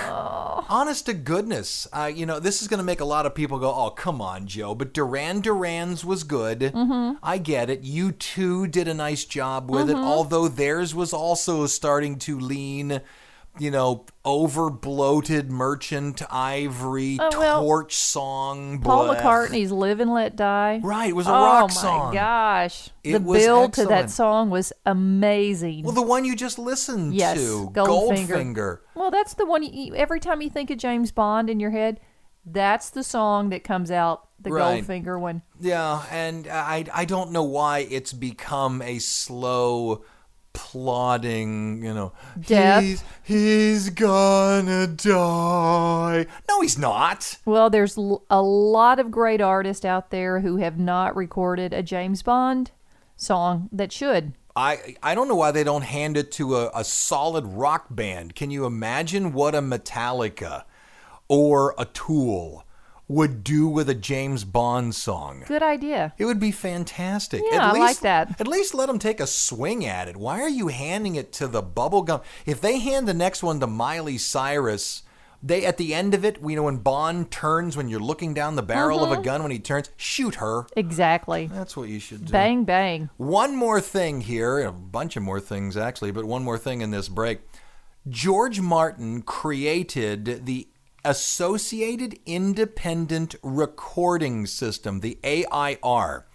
Honest 0.70 1.06
to 1.06 1.14
goodness. 1.14 1.88
Uh, 1.92 2.10
you 2.12 2.24
know, 2.24 2.38
this 2.38 2.62
is 2.62 2.68
going 2.68 2.78
to 2.78 2.84
make 2.84 3.00
a 3.00 3.04
lot 3.04 3.26
of 3.26 3.34
people 3.34 3.58
go, 3.58 3.74
oh, 3.74 3.90
come 3.90 4.20
on, 4.20 4.46
Joe. 4.46 4.74
But 4.74 4.94
Duran 4.94 5.40
Duran's 5.40 6.04
was 6.04 6.22
good. 6.24 6.60
Mm-hmm. 6.60 7.16
I 7.22 7.38
get 7.38 7.68
it. 7.68 7.82
U2 7.82 8.70
did 8.70 8.86
a 8.86 8.94
nice 8.94 9.24
job 9.24 9.70
with 9.70 9.88
Mm-hmm. 9.88 9.98
it, 9.98 10.04
although 10.04 10.46
theirs 10.48 10.94
was 10.94 11.12
also 11.12 11.66
starting 11.66 12.18
to 12.20 12.38
lean. 12.38 13.00
You 13.60 13.70
know, 13.70 14.06
over 14.24 14.70
bloated 14.70 15.50
merchant 15.50 16.22
ivory 16.30 17.18
Oh, 17.20 17.30
well, 17.38 17.62
torch 17.62 17.94
song. 17.96 18.80
Paul. 18.80 19.14
McCartney's 19.14 19.72
"Live 19.72 20.00
and 20.00 20.12
Let 20.12 20.36
Die." 20.36 20.80
Right, 20.82 21.10
it 21.10 21.16
was 21.16 21.26
a 21.26 21.30
oh 21.30 21.44
rock 21.44 21.70
song. 21.72 22.00
Oh 22.00 22.06
my 22.10 22.14
gosh, 22.14 22.90
It 23.02 23.12
the 23.14 23.20
build 23.20 23.72
to 23.74 23.86
that 23.86 24.10
song 24.10 24.50
was 24.50 24.72
amazing. 24.86 25.82
Well, 25.84 25.92
the 25.94 26.02
one 26.02 26.24
you 26.24 26.36
just 26.36 26.58
listened 26.58 27.14
Yes, 27.14 27.36
to, 27.38 27.70
Goldfinger. 27.72 28.26
Goldfinger. 28.28 28.78
Well, 28.94 29.10
that's 29.10 29.34
the 29.34 29.46
one. 29.46 29.62
You- 29.62 29.94
every 29.94 30.20
time 30.20 30.40
you 30.42 30.50
think 30.50 30.70
of 30.70 30.78
James 30.78 31.10
Bond 31.12 31.48
in 31.50 31.58
your 31.60 31.70
head, 31.70 32.00
that's 32.44 32.90
the 32.90 33.02
song 33.02 33.50
that 33.50 33.64
comes 33.64 33.90
out. 33.90 34.24
The 34.40 34.50
Right. 34.52 34.84
Goldfinger 34.86 35.18
one. 35.20 35.42
Yeah, 35.58 36.02
and 36.12 36.46
I 36.46 36.84
I 36.94 37.04
don't 37.04 37.32
know 37.32 37.42
why 37.42 37.80
it's 37.90 38.12
become 38.12 38.80
a 38.82 39.00
slow 39.00 40.04
plodding, 40.58 41.84
you 41.84 41.94
know. 41.94 42.12
Death. 42.40 42.82
He's, 42.82 43.04
he's 43.22 43.90
gonna 43.90 44.88
die. 44.88 46.26
No, 46.48 46.60
he's 46.60 46.76
not. 46.76 47.38
Well, 47.44 47.70
there's 47.70 47.96
l- 47.96 48.24
a 48.28 48.42
lot 48.42 48.98
of 48.98 49.12
great 49.12 49.40
artists 49.40 49.84
out 49.84 50.10
there 50.10 50.40
who 50.40 50.56
have 50.56 50.76
not 50.78 51.14
recorded 51.14 51.72
a 51.72 51.82
James 51.84 52.24
Bond 52.24 52.72
song 53.16 53.68
that 53.70 53.92
should. 53.92 54.32
I 54.56 54.96
I 55.00 55.14
don't 55.14 55.28
know 55.28 55.36
why 55.36 55.52
they 55.52 55.62
don't 55.62 55.82
hand 55.82 56.16
it 56.16 56.32
to 56.32 56.56
a, 56.56 56.70
a 56.74 56.82
solid 56.82 57.46
rock 57.46 57.86
band. 57.90 58.34
Can 58.34 58.50
you 58.50 58.66
imagine 58.66 59.32
what 59.32 59.54
a 59.54 59.60
Metallica 59.60 60.64
or 61.28 61.76
a 61.78 61.84
Tool 61.84 62.64
would 63.08 63.42
do 63.42 63.66
with 63.66 63.88
a 63.88 63.94
James 63.94 64.44
Bond 64.44 64.94
song? 64.94 65.42
Good 65.48 65.62
idea. 65.62 66.12
It 66.18 66.26
would 66.26 66.38
be 66.38 66.52
fantastic. 66.52 67.42
Yeah, 67.50 67.56
at 67.56 67.62
I 67.62 67.72
like 67.72 67.80
least, 67.88 68.02
that. 68.02 68.40
At 68.40 68.46
least 68.46 68.74
let 68.74 68.86
them 68.86 68.98
take 68.98 69.18
a 69.18 69.26
swing 69.26 69.84
at 69.86 70.08
it. 70.08 70.16
Why 70.16 70.40
are 70.42 70.48
you 70.48 70.68
handing 70.68 71.16
it 71.16 71.32
to 71.34 71.46
the 71.48 71.62
bubblegum? 71.62 72.22
If 72.46 72.60
they 72.60 72.78
hand 72.78 73.08
the 73.08 73.14
next 73.14 73.42
one 73.42 73.60
to 73.60 73.66
Miley 73.66 74.18
Cyrus, 74.18 75.02
they 75.42 75.64
at 75.64 75.76
the 75.78 75.94
end 75.94 76.14
of 76.14 76.24
it, 76.24 76.38
you 76.44 76.56
know, 76.56 76.64
when 76.64 76.78
Bond 76.78 77.30
turns, 77.30 77.76
when 77.76 77.88
you're 77.88 78.00
looking 78.00 78.34
down 78.34 78.56
the 78.56 78.62
barrel 78.62 78.98
Mm-hmm. 79.00 79.12
of 79.12 79.18
a 79.20 79.22
gun, 79.22 79.42
when 79.42 79.52
he 79.52 79.58
turns, 79.60 79.88
shoot 79.96 80.34
her. 80.36 80.66
Exactly. 80.76 81.46
That's 81.46 81.76
what 81.76 81.88
you 81.88 82.00
should 82.00 82.26
do. 82.26 82.32
Bang, 82.32 82.64
bang. 82.64 83.08
One 83.16 83.54
more 83.56 83.80
thing 83.80 84.20
here, 84.22 84.60
a 84.60 84.72
bunch 84.72 85.16
of 85.16 85.22
more 85.22 85.40
things 85.40 85.76
actually, 85.76 86.10
but 86.10 86.24
one 86.24 86.42
more 86.42 86.58
thing 86.58 86.80
in 86.82 86.90
this 86.90 87.08
break. 87.08 87.40
George 88.08 88.60
Martin 88.60 89.22
created 89.22 90.44
the 90.46 90.66
Associated 91.04 92.18
Independent 92.26 93.34
Recording 93.42 94.46
System, 94.46 95.00
the 95.00 95.18
AIR. 95.22 96.26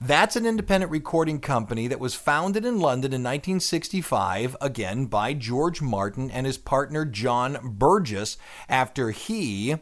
That's 0.00 0.36
an 0.36 0.46
independent 0.46 0.90
recording 0.90 1.40
company 1.40 1.86
that 1.86 2.00
was 2.00 2.14
founded 2.14 2.64
in 2.64 2.80
London 2.80 3.12
in 3.12 3.22
1965, 3.22 4.56
again 4.60 5.06
by 5.06 5.34
George 5.34 5.80
Martin 5.80 6.30
and 6.30 6.46
his 6.46 6.58
partner 6.58 7.04
John 7.04 7.58
Burgess, 7.62 8.36
after 8.68 9.10
he 9.10 9.76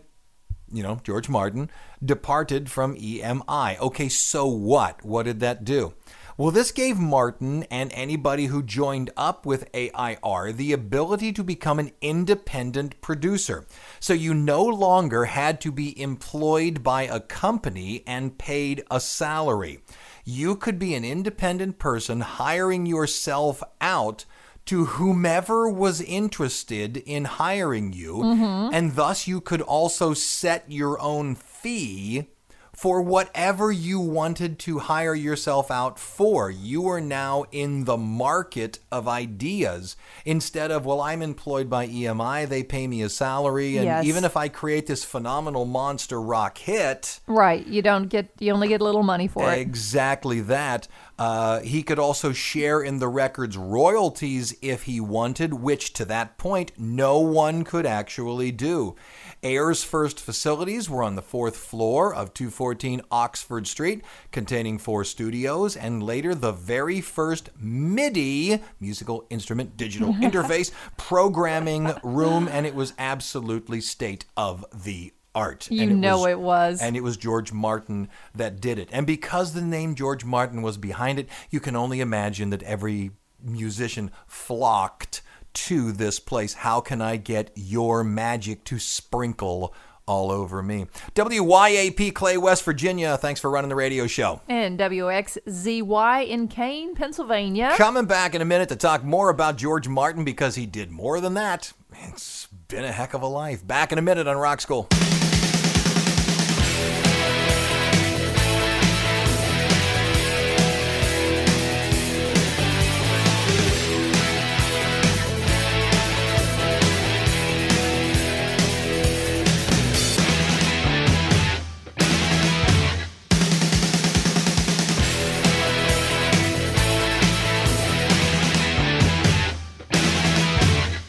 you 0.73 0.83
know, 0.83 1.01
George 1.03 1.29
Martin, 1.29 1.71
departed 2.05 2.71
from 2.71 2.97
EMI. 2.97 3.79
Okay, 3.79 4.09
so 4.09 4.47
what? 4.47 5.05
What 5.05 5.25
did 5.25 5.41
that 5.41 5.65
do? 5.65 5.95
Well, 6.39 6.53
this 6.53 6.71
gave 6.71 7.01
Martin 7.01 7.65
and 7.65 7.93
anybody 7.93 8.47
who 8.47 8.63
joined 8.63 9.11
up 9.17 9.45
with 9.45 9.69
AIR 9.75 10.53
the 10.53 10.73
ability 10.73 11.33
to 11.33 11.43
become 11.43 11.81
an 11.81 11.91
independent 12.01 13.01
producer. 13.01 13.67
So 13.99 14.13
you 14.13 14.35
no 14.35 14.63
longer 14.63 15.25
had 15.25 15.61
to 15.63 15.73
be 15.73 16.01
employed 16.01 16.85
by 16.85 17.03
a 17.03 17.19
company 17.19 18.05
and 18.07 18.39
paid 18.39 18.85
a 18.89 19.01
salary. 19.01 19.81
You 20.25 20.55
could 20.55 20.79
be 20.79 20.95
an 20.95 21.05
independent 21.05 21.81
person 21.81 22.21
hiring 22.21 22.87
yourself 22.87 23.61
out 23.81 24.25
to 24.67 24.85
whomever 24.85 25.69
was 25.69 26.01
interested 26.03 26.99
in 26.99 27.25
hiring 27.25 27.93
you, 27.93 28.19
mm-hmm. 28.19 28.73
and 28.73 28.95
thus 28.95 29.27
you 29.27 29.41
could 29.41 29.63
also 29.63 30.15
set 30.15 30.71
your 30.71 31.01
own 31.01 31.35
fee 31.35 32.29
for 32.79 33.03
whatever 33.03 33.73
you 33.73 33.99
wanted 33.99 34.57
to 34.57 34.79
hire 34.79 35.13
yourself 35.13 35.69
out 35.69 35.99
for. 35.99 36.49
You 36.49 36.87
are 36.87 37.01
now 37.01 37.45
in 37.51 37.87
the 37.87 37.97
market 37.97 38.79
of 38.93 39.09
ideas 39.09 39.97
instead 40.25 40.71
of, 40.71 40.87
well, 40.87 41.01
I'm 41.01 41.21
employed 41.21 41.69
by 41.69 41.89
EMI, 41.89 42.49
they 42.49 42.63
pay 42.63 42.87
me 42.87 43.03
a 43.03 43.09
salary, 43.09 43.79
and 43.79 43.85
Yes. 43.87 44.05
even 44.05 44.23
if 44.23 44.37
I 44.37 44.47
create 44.47 44.87
this 44.87 45.03
phenomenal 45.03 45.65
monster 45.65 46.23
rock 46.23 46.59
hit, 46.59 47.19
Right. 47.27 47.67
You 47.67 47.83
don't 47.83 48.07
get. 48.09 48.29
You 48.39 48.53
only 48.53 48.69
get 48.69 48.81
a 48.81 48.85
little 48.85 49.03
money 49.03 49.27
for 49.27 49.53
it. 49.53 49.59
Exactly 49.59 50.41
that. 50.43 50.87
Uh, 51.19 51.59
he 51.61 51.83
could 51.83 51.99
also 51.99 52.31
share 52.33 52.81
in 52.81 53.01
the 53.01 53.09
record's 53.09 53.57
royalties 53.57 54.55
if 54.63 54.85
he 54.85 55.01
wanted, 55.01 55.55
which 55.55 55.93
to 55.95 56.05
that 56.05 56.39
point, 56.39 56.71
no 56.79 57.19
one 57.19 57.65
could 57.65 57.87
actually 57.87 58.53
do. 58.53 58.95
Air's 59.43 59.85
first 59.85 60.21
facilities 60.21 60.91
were 60.91 61.03
on 61.03 61.15
the 61.15 61.23
fourth 61.23 61.57
floor 61.57 62.15
of 62.15 62.35
214 62.35 63.03
Oxford 63.11 63.67
Street, 63.67 64.03
containing 64.33 64.79
four 64.79 65.05
studios, 65.05 65.77
and 65.77 66.03
later 66.03 66.35
the 66.35 66.53
very 66.53 67.01
first 67.01 67.51
MIDI, 67.61 68.61
musical 68.81 69.27
instrument 69.31 69.77
digital 69.77 70.13
interface, 70.15 70.73
programming 70.97 71.93
room, 72.03 72.49
and 72.49 72.67
it 72.67 72.75
was 72.75 72.95
absolutely 72.99 73.81
state 73.81 74.25
of 74.37 74.65
the 74.73 75.13
art. 75.35 75.71
You 75.71 75.83
it 75.83 75.95
know 75.95 76.27
it 76.27 76.41
was. 76.41 76.83
And 76.83 76.97
it 76.97 77.03
was 77.03 77.17
George 77.17 77.53
Martin 77.53 78.09
that 78.35 78.61
did 78.61 78.79
it. 78.79 78.89
And 78.93 79.07
because 79.07 79.53
the 79.53 79.63
name 79.63 79.95
George 79.95 80.25
Martin 80.25 80.63
was 80.63 80.77
behind 80.77 81.19
it, 81.19 81.29
you 81.51 81.61
can 81.61 81.77
only 81.77 82.01
imagine 82.01 82.51
that 82.51 82.63
every 82.65 83.13
musician 83.41 84.11
flocked 84.27 85.23
to 85.67 85.93
this 85.93 86.21
place. 86.21 86.55
How 86.55 86.81
can 86.81 87.03
I 87.03 87.17
get 87.17 87.51
your 87.55 88.05
magic 88.05 88.65
to 88.65 88.79
sprinkle 88.79 89.75
all 90.07 90.31
over 90.31 90.63
me? 90.63 90.87
WYAP 91.15 92.15
Clay, 92.15 92.39
West 92.39 92.65
Virginia. 92.65 93.17
Thanks 93.17 93.41
for 93.41 93.51
running 93.51 93.69
the 93.69 93.75
radio 93.75 94.07
show. 94.07 94.41
And 94.49 94.79
WXZY 94.79 96.29
in 96.29 96.49
Kane, 96.49 96.95
Pennsylvania. 96.95 97.75
Coming 97.77 98.07
back 98.07 98.35
in 98.35 98.41
a 98.41 98.47
minute 98.47 98.69
to 98.69 98.77
talk 98.77 99.03
more 99.03 99.31
about 99.31 99.57
George 99.57 99.89
Martin 99.89 100.25
because 100.25 100.55
he 100.55 100.65
did 100.65 100.91
more 100.91 101.21
than 101.21 101.35
that. 101.35 101.73
It's 102.05 102.47
been 102.69 102.85
a 102.85 102.93
heck 102.93 103.15
of 103.15 103.23
a 103.23 103.27
life. 103.27 103.67
Back 103.67 103.93
in 103.93 103.99
a 103.99 104.03
minute 104.03 104.27
on 104.27 104.37
Rock 104.37 104.61
School. 104.61 104.89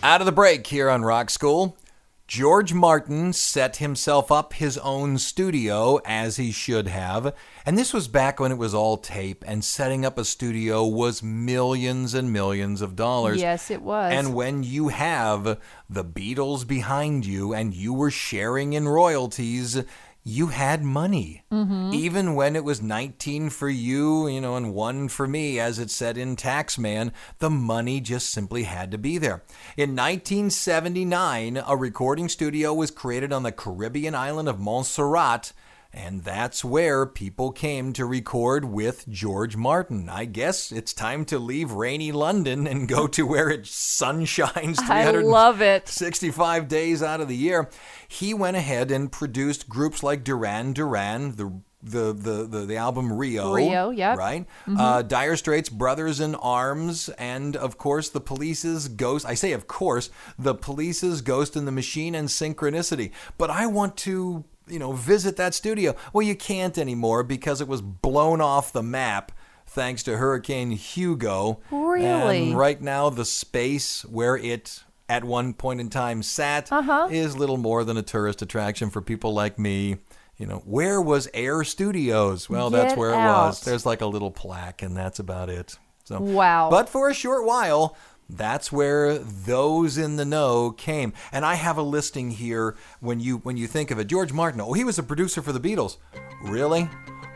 Out 0.10 0.22
of 0.22 0.26
the 0.26 0.32
break 0.32 0.66
here 0.66 0.90
on 0.90 1.04
Rock 1.04 1.30
School, 1.30 1.78
George 2.26 2.74
Martin 2.74 3.32
set 3.32 3.76
himself 3.76 4.32
up 4.32 4.54
his 4.54 4.76
own 4.80 5.20
studio 5.20 6.00
as 6.04 6.38
he 6.38 6.52
should 6.52 6.88
have. 6.88 7.36
And 7.64 7.78
this 7.78 7.94
was 7.94 8.08
back 8.08 8.40
when 8.40 8.52
it 8.52 8.58
was 8.58 8.74
all 8.74 8.98
tape, 8.98 9.44
and 9.46 9.64
setting 9.64 10.04
up 10.04 10.18
a 10.18 10.26
studio 10.26 10.84
was 10.84 11.22
millions 11.22 12.16
and 12.16 12.34
millions 12.34 12.82
of 12.82 12.96
dollars. 12.96 13.40
Yes, 13.40 13.70
it 13.70 13.84
was. 13.84 14.12
And 14.12 14.34
when 14.34 14.64
you 14.64 14.88
have 14.88 15.60
the 15.88 16.04
Beatles 16.04 16.68
behind 16.68 17.28
you 17.28 17.54
and 17.54 17.72
you 17.72 17.94
were 17.94 18.10
sharing 18.10 18.74
in 18.74 18.88
royalties, 18.88 19.84
you 20.30 20.48
had 20.48 20.84
money. 20.84 21.44
Mm-hmm. 21.52 21.92
Even 21.94 22.36
when 22.36 22.56
it 22.56 22.64
was 22.64 22.82
19 22.82 23.50
for 23.50 23.68
you, 23.68 24.28
you 24.28 24.40
know, 24.40 24.56
and 24.56 24.74
one 24.74 25.08
for 25.08 25.28
me, 25.28 25.60
as 25.60 25.80
it 25.80 25.90
said 25.90 26.18
in 26.18 26.36
Taxman, 26.36 27.12
the 27.40 27.50
money 27.50 28.00
just 28.00 28.30
simply 28.30 28.64
had 28.64 28.92
to 28.92 28.98
be 28.98 29.18
there. 29.18 29.44
In 29.76 29.96
1979, 29.96 31.64
a 31.66 31.76
recording 31.76 32.30
studio 32.30 32.74
was 32.74 32.92
created 32.92 33.34
on 33.34 33.44
the 33.44 33.52
Caribbean 33.52 34.14
island 34.14 34.48
of 34.48 34.60
Montserrat. 34.60 35.52
And 35.92 36.24
that's 36.24 36.64
where 36.64 37.08
people 37.08 37.52
came 37.52 37.94
to 37.94 38.06
record 38.06 38.66
with 38.66 39.10
George 39.10 39.56
Martin. 39.56 40.08
I 40.08 40.26
guess 40.26 40.72
it's 40.72 40.94
time 40.94 41.26
to 41.26 41.40
leave 41.40 41.72
rainy 41.72 42.12
London 42.12 42.68
and 42.68 42.88
go 42.88 43.08
to 43.08 43.26
where 43.26 43.50
it 43.50 43.66
sun 43.66 44.26
shines 44.26 44.80
I 44.84 45.10
love 45.10 45.62
it. 45.62 45.88
65 45.88 46.68
days 46.68 47.02
out 47.02 47.22
of 47.22 47.28
the 47.28 47.36
year. 47.36 47.70
He 48.08 48.36
went 48.36 48.58
ahead 48.58 48.92
and 48.92 49.12
produced 49.12 49.68
groups 49.68 50.04
like 50.04 50.24
Duran 50.24 50.74
Duran, 50.74 51.36
the 51.38 51.62
the 51.82 52.14
the 52.14 52.44
the, 52.46 52.66
the 52.66 52.76
album 52.76 53.14
Rio, 53.14 53.54
Rio, 53.54 53.90
yep. 53.90 54.18
right? 54.18 54.46
Uh, 54.68 55.02
Dire 55.02 55.36
Straits, 55.38 55.70
Brothers 55.70 56.20
in 56.20 56.36
Arms, 56.36 57.10
and 57.18 57.56
of 57.56 57.78
course 57.78 58.10
the 58.10 58.20
Police's 58.20 58.88
Ghost. 58.88 59.26
I 59.26 59.34
say, 59.34 59.54
of 59.54 59.68
course, 59.68 60.10
the 60.38 60.56
Police's 60.56 61.22
Ghost 61.22 61.56
in 61.56 61.66
the 61.66 61.72
Machine 61.72 62.16
and 62.16 62.28
Synchronicity. 62.28 63.12
But 63.38 63.50
I 63.50 63.68
want 63.68 63.96
to, 63.98 64.44
you 64.70 64.80
know, 64.80 64.94
visit 64.94 65.36
that 65.38 65.54
studio. 65.54 65.96
Well, 66.14 66.26
you 66.26 66.36
can't 66.36 66.78
anymore 66.78 67.24
because 67.24 67.62
it 67.62 67.68
was 67.68 67.82
blown 67.82 68.42
off 68.42 68.72
the 68.74 68.84
map. 68.84 69.32
Thanks 69.68 70.02
to 70.04 70.18
Hurricane 70.18 70.72
Hugo. 70.72 71.60
Really? 71.72 72.50
And 72.50 72.58
right 72.58 72.82
now, 72.82 73.10
the 73.10 73.26
space 73.26 74.04
where 74.06 74.36
it 74.36 74.84
at 75.08 75.24
one 75.24 75.54
point 75.54 75.80
in 75.80 75.90
time 75.90 76.22
sat 76.24 76.72
Uh-huh. 76.72 77.08
is 77.12 77.38
little 77.38 77.58
more 77.58 77.84
than 77.84 77.98
a 77.98 78.02
tourist 78.04 78.42
attraction 78.42 78.90
for 78.90 79.02
people 79.02 79.34
like 79.34 79.58
me. 79.60 79.98
You 80.38 80.46
know, 80.48 80.62
where 80.66 81.02
was 81.02 81.28
Air 81.34 81.64
Studios? 81.64 82.50
Well, 82.50 82.70
that's 82.70 82.94
Get 82.94 82.98
where 82.98 83.12
it 83.12 83.18
was. 83.18 83.62
There's 83.62 83.86
like 83.86 84.02
a 84.02 84.06
little 84.06 84.32
plaque, 84.32 84.82
and 84.82 84.96
that's 84.96 85.20
about 85.20 85.50
it. 85.50 85.78
So 86.06 86.20
Wow. 86.22 86.70
But 86.72 86.90
for 86.90 87.10
a 87.10 87.14
short 87.14 87.46
while, 87.46 87.96
that's 88.30 88.72
where 88.72 89.18
those 89.18 89.98
in 89.98 90.16
the 90.16 90.26
know 90.26 90.72
came. 90.72 91.14
And 91.32 91.46
I 91.46 91.56
have 91.56 91.78
a 91.78 91.82
listing 91.82 92.32
here 92.32 92.76
when 93.00 93.20
you 93.20 93.38
when 93.38 93.58
you 93.58 93.68
think 93.68 93.92
of 93.92 94.00
it. 94.00 94.08
George 94.08 94.32
Martin. 94.32 94.62
Oh, 94.62 94.74
he 94.74 94.84
was 94.84 95.00
a 95.00 95.04
producer 95.04 95.42
for 95.42 95.52
the 95.52 95.60
Beatles. 95.60 95.98
Really? 96.44 96.90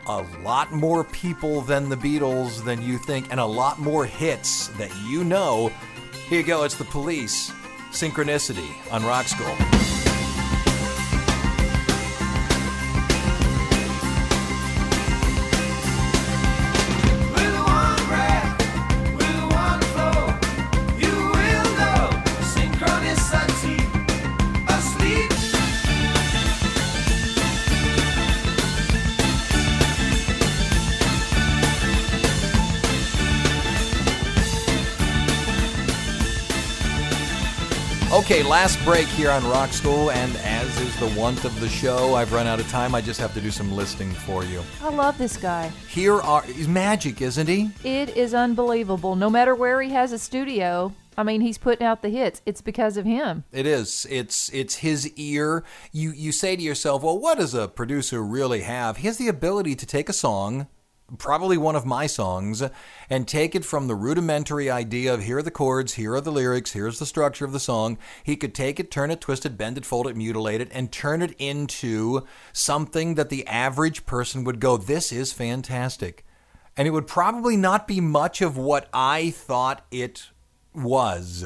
A 0.06 0.22
lot 0.42 0.72
more 0.72 1.02
people 1.04 1.62
than 1.62 1.88
the 1.88 1.96
Beatles 1.96 2.62
than 2.64 2.82
you 2.82 2.98
think, 2.98 3.30
and 3.30 3.40
a 3.40 3.44
lot 3.44 3.78
more 3.78 4.04
hits 4.04 4.68
that 4.78 4.94
you 5.06 5.24
know. 5.24 5.70
Here 6.28 6.40
you 6.40 6.46
go. 6.46 6.64
It's 6.64 6.76
the 6.76 6.84
Police. 6.84 7.50
Synchronicity 7.90 8.70
on 8.92 9.04
Rock 9.04 9.26
School. 9.26 9.83
Last 38.44 38.82
break 38.84 39.06
here 39.06 39.30
on 39.30 39.46
Rock 39.48 39.72
School, 39.72 40.10
and 40.10 40.36
as 40.38 40.80
is 40.80 40.98
the 41.00 41.06
want 41.18 41.44
of 41.44 41.58
the 41.60 41.68
show, 41.68 42.14
I've 42.14 42.32
run 42.32 42.46
out 42.46 42.60
of 42.60 42.68
time. 42.68 42.94
I 42.94 43.00
just 43.00 43.18
have 43.20 43.32
to 43.34 43.40
do 43.40 43.50
some 43.50 43.72
listing 43.72 44.10
for 44.12 44.44
you. 44.44 44.62
I 44.82 44.90
love 44.90 45.16
this 45.18 45.36
guy. 45.36 45.72
Here 45.88 46.20
are 46.20 46.42
he's 46.42 46.68
magic, 46.68 47.20
isn't 47.22 47.48
he? 47.48 47.70
It 47.84 48.16
is 48.16 48.34
unbelievable. 48.34 49.16
No 49.16 49.30
matter 49.30 49.54
where 49.54 49.80
he 49.80 49.90
has 49.90 50.12
a 50.12 50.18
studio, 50.18 50.92
I 51.16 51.22
mean, 51.22 51.40
he's 51.40 51.58
putting 51.58 51.86
out 51.86 52.02
the 52.02 52.08
hits. 52.08 52.42
It's 52.44 52.60
because 52.60 52.96
of 52.96 53.04
him. 53.04 53.44
It 53.52 53.66
is. 53.66 54.06
It's 54.10 54.50
it's 54.52 54.76
his 54.76 55.12
ear. 55.14 55.64
You 55.92 56.10
you 56.10 56.32
say 56.32 56.56
to 56.56 56.62
yourself, 56.62 57.02
well, 57.02 57.18
what 57.18 57.38
does 57.38 57.54
a 57.54 57.68
producer 57.68 58.22
really 58.22 58.62
have? 58.62 58.98
He 58.98 59.06
has 59.06 59.18
the 59.18 59.28
ability 59.28 59.74
to 59.76 59.86
take 59.86 60.08
a 60.08 60.12
song, 60.12 60.66
probably 61.18 61.56
one 61.56 61.76
of 61.76 61.86
my 61.86 62.06
songs, 62.06 62.62
and 63.08 63.26
take 63.26 63.54
it 63.54 63.64
from 63.64 63.86
the 63.86 63.94
rudimentary 63.94 64.70
idea 64.70 65.12
of 65.12 65.22
here 65.22 65.38
are 65.38 65.42
the 65.42 65.50
chords, 65.50 65.94
here 65.94 66.14
are 66.14 66.20
the 66.20 66.32
lyrics, 66.32 66.72
here's 66.72 66.98
the 66.98 67.06
structure 67.06 67.44
of 67.44 67.52
the 67.52 67.60
song. 67.60 67.98
He 68.22 68.36
could 68.36 68.54
take 68.54 68.78
it, 68.78 68.90
turn 68.90 69.10
it, 69.10 69.20
twist 69.20 69.46
it, 69.46 69.56
bend 69.56 69.78
it, 69.78 69.86
fold 69.86 70.06
it, 70.06 70.16
mutilate 70.16 70.60
it, 70.60 70.70
and 70.72 70.92
turn 70.92 71.22
it 71.22 71.34
into 71.38 72.26
something 72.52 73.14
that 73.14 73.30
the 73.30 73.46
average 73.46 74.06
person 74.06 74.44
would 74.44 74.60
go, 74.60 74.76
this 74.76 75.12
is 75.12 75.32
fantastic. 75.32 76.24
And 76.76 76.88
it 76.88 76.92
would 76.92 77.06
probably 77.06 77.56
not 77.56 77.86
be 77.86 78.00
much 78.00 78.40
of 78.42 78.56
what 78.56 78.88
I 78.92 79.30
thought 79.30 79.86
it 79.90 80.30
was 80.74 81.44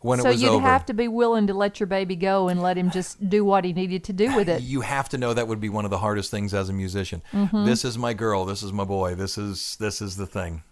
when 0.00 0.20
so 0.20 0.28
it 0.28 0.32
was 0.32 0.42
you'd 0.42 0.50
over. 0.50 0.66
have 0.66 0.86
to 0.86 0.94
be 0.94 1.08
willing 1.08 1.46
to 1.48 1.54
let 1.54 1.80
your 1.80 1.86
baby 1.86 2.16
go 2.16 2.48
and 2.48 2.62
let 2.62 2.78
him 2.78 2.90
just 2.90 3.28
do 3.28 3.44
what 3.44 3.64
he 3.64 3.72
needed 3.72 4.04
to 4.04 4.12
do 4.12 4.34
with 4.36 4.48
it. 4.48 4.62
You 4.62 4.82
have 4.82 5.08
to 5.10 5.18
know 5.18 5.34
that 5.34 5.48
would 5.48 5.60
be 5.60 5.68
one 5.68 5.84
of 5.84 5.90
the 5.90 5.98
hardest 5.98 6.30
things 6.30 6.54
as 6.54 6.68
a 6.68 6.72
musician. 6.72 7.22
Mm-hmm. 7.32 7.64
This 7.64 7.84
is 7.84 7.98
my 7.98 8.14
girl. 8.14 8.44
This 8.44 8.62
is 8.62 8.72
my 8.72 8.84
boy. 8.84 9.14
This 9.14 9.36
is 9.36 9.76
this 9.80 10.00
is 10.00 10.16
the 10.16 10.26
thing. 10.26 10.62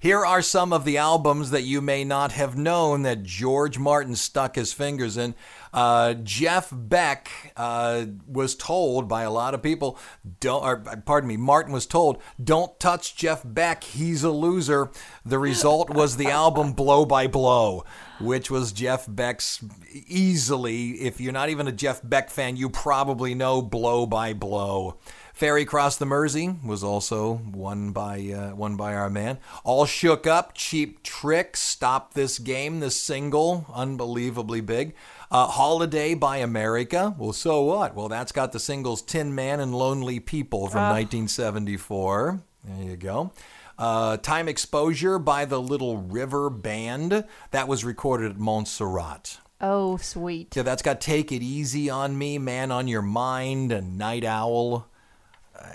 Here 0.00 0.24
are 0.24 0.42
some 0.42 0.72
of 0.72 0.84
the 0.84 0.96
albums 0.96 1.50
that 1.50 1.62
you 1.62 1.80
may 1.80 2.04
not 2.04 2.32
have 2.32 2.56
known 2.56 3.02
that 3.02 3.24
George 3.24 3.78
Martin 3.78 4.14
stuck 4.14 4.54
his 4.54 4.72
fingers 4.72 5.16
in. 5.16 5.34
Uh, 5.72 6.14
Jeff 6.14 6.70
Beck 6.72 7.52
uh, 7.56 8.06
was 8.26 8.54
told 8.54 9.08
by 9.08 9.22
a 9.22 9.30
lot 9.30 9.54
of 9.54 9.62
people, 9.62 9.98
don't, 10.40 10.62
or 10.62 10.78
pardon 11.04 11.28
me, 11.28 11.36
Martin 11.36 11.72
was 11.72 11.84
told, 11.84 12.22
don't 12.42 12.78
touch 12.78 13.16
Jeff 13.16 13.42
Beck. 13.44 13.82
He's 13.82 14.22
a 14.22 14.30
loser. 14.30 14.90
The 15.26 15.38
result 15.38 15.90
was 15.90 16.16
the 16.16 16.30
album 16.30 16.72
Blow 16.72 17.04
by 17.04 17.26
Blow, 17.26 17.84
which 18.20 18.50
was 18.50 18.72
Jeff 18.72 19.04
Beck's 19.08 19.62
easily, 20.06 20.92
if 21.02 21.20
you're 21.20 21.32
not 21.32 21.48
even 21.48 21.66
a 21.66 21.72
Jeff 21.72 22.00
Beck 22.04 22.30
fan, 22.30 22.56
you 22.56 22.70
probably 22.70 23.34
know 23.34 23.60
Blow 23.62 24.06
by 24.06 24.32
Blow. 24.32 24.96
Ferry 25.38 25.64
Cross 25.64 25.98
the 25.98 26.04
Mersey 26.04 26.56
was 26.64 26.82
also 26.82 27.40
won 27.52 27.92
by 27.92 28.18
uh, 28.36 28.56
won 28.56 28.74
by 28.74 28.96
our 28.96 29.08
man. 29.08 29.38
All 29.62 29.86
shook 29.86 30.26
up, 30.26 30.52
cheap 30.52 31.00
trick, 31.04 31.56
stop 31.56 32.14
this 32.14 32.40
game. 32.40 32.80
The 32.80 32.90
single, 32.90 33.64
unbelievably 33.72 34.62
big. 34.62 34.96
Uh, 35.30 35.46
Holiday 35.46 36.14
by 36.14 36.38
America. 36.38 37.14
Well, 37.16 37.32
so 37.32 37.62
what? 37.62 37.94
Well, 37.94 38.08
that's 38.08 38.32
got 38.32 38.50
the 38.50 38.58
singles 38.58 39.00
Tin 39.00 39.32
Man 39.32 39.60
and 39.60 39.72
Lonely 39.72 40.18
People 40.18 40.66
from 40.66 40.80
1974. 40.80 42.40
There 42.64 42.84
you 42.84 42.96
go. 42.96 43.30
Uh, 43.78 44.16
Time 44.16 44.48
Exposure 44.48 45.20
by 45.20 45.44
the 45.44 45.60
Little 45.60 45.98
River 45.98 46.50
Band. 46.50 47.24
That 47.52 47.68
was 47.68 47.84
recorded 47.84 48.32
at 48.32 48.38
Montserrat. 48.38 49.38
Oh, 49.60 49.98
sweet. 49.98 50.56
Yeah, 50.56 50.64
that's 50.64 50.82
got 50.82 51.00
Take 51.00 51.30
It 51.30 51.42
Easy 51.42 51.88
on 51.88 52.18
Me, 52.18 52.38
Man 52.38 52.72
on 52.72 52.88
Your 52.88 53.02
Mind, 53.02 53.70
and 53.70 53.96
Night 53.96 54.24
Owl. 54.24 54.88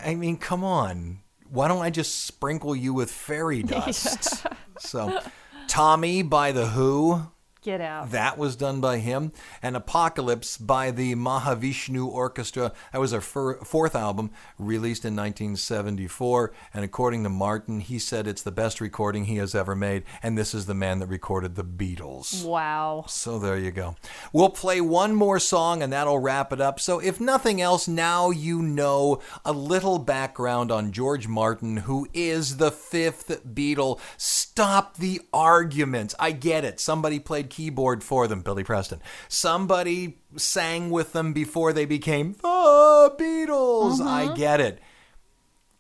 I 0.06 0.16
mean, 0.16 0.38
come 0.38 0.64
on. 0.64 1.20
Why 1.50 1.68
don't 1.68 1.82
I 1.82 1.90
just 1.90 2.26
sprinkle 2.26 2.76
you 2.76 2.94
with 2.94 3.12
fairy 3.12 3.64
dust? 3.64 4.46
so, 4.80 5.20
Tommy 5.68 6.24
by 6.24 6.52
The 6.52 6.68
Who. 6.68 7.28
Get 7.64 7.80
out. 7.80 8.12
That 8.12 8.38
was 8.38 8.58
done 8.58 8.82
by 8.82 8.98
him. 8.98 9.32
And 9.62 9.78
Apocalypse 9.78 10.58
by 10.58 10.92
the 10.92 11.16
Mahavishnu 11.16 12.06
Orchestra. 12.06 12.74
That 12.92 13.00
was 13.00 13.14
our 13.14 13.22
fir- 13.22 13.64
fourth 13.64 13.96
album, 13.96 14.32
released 14.60 15.06
in 15.06 15.16
1974. 15.16 16.52
And 16.74 16.84
according 16.84 17.24
to 17.24 17.30
Martin, 17.30 17.80
he 17.80 18.00
said 18.00 18.28
it's 18.28 18.44
the 18.44 18.52
best 18.52 18.82
recording 18.82 19.26
he 19.26 19.38
has 19.38 19.56
ever 19.56 19.76
made. 19.76 20.04
And 20.22 20.38
this 20.38 20.54
is 20.54 20.66
the 20.66 20.74
man 20.74 21.00
that 21.00 21.08
recorded 21.08 21.56
the 21.56 21.64
Beatles. 21.64 22.44
Wow. 22.44 23.06
So 23.08 23.40
there 23.40 23.58
you 23.58 23.72
go. 23.72 23.96
We'll 24.34 24.50
play 24.50 24.82
one 24.82 25.16
more 25.16 25.40
song 25.40 25.82
and 25.82 25.94
that'll 25.94 26.20
wrap 26.20 26.52
it 26.52 26.60
up. 26.60 26.82
So 26.82 27.00
if 27.00 27.22
nothing 27.22 27.62
else, 27.62 27.88
now 27.88 28.30
you 28.30 28.62
know 28.62 29.22
a 29.46 29.54
little 29.54 30.00
background 30.00 30.70
on 30.70 30.92
George 30.92 31.30
Martin, 31.30 31.78
who 31.78 32.10
is 32.14 32.58
the 32.58 32.72
fifth 32.72 33.46
Beatle. 33.46 34.00
Stop 34.18 34.98
the 34.98 35.22
arguments. 35.34 36.14
I 36.20 36.32
get 36.32 36.66
it. 36.66 36.80
Somebody 36.80 37.20
played 37.20 37.50
keyboard 37.54 38.04
for 38.04 38.28
them, 38.28 38.42
Billy 38.42 38.64
Preston. 38.64 39.00
Somebody 39.28 40.18
sang 40.36 40.90
with 40.90 41.14
them 41.14 41.34
before 41.34 41.72
they 41.72 41.86
became 41.86 42.34
the 42.34 43.16
Beatles. 43.18 44.02
I 44.02 44.26
uh-huh. 44.26 44.34
get 44.34 44.60
it. 44.60 44.82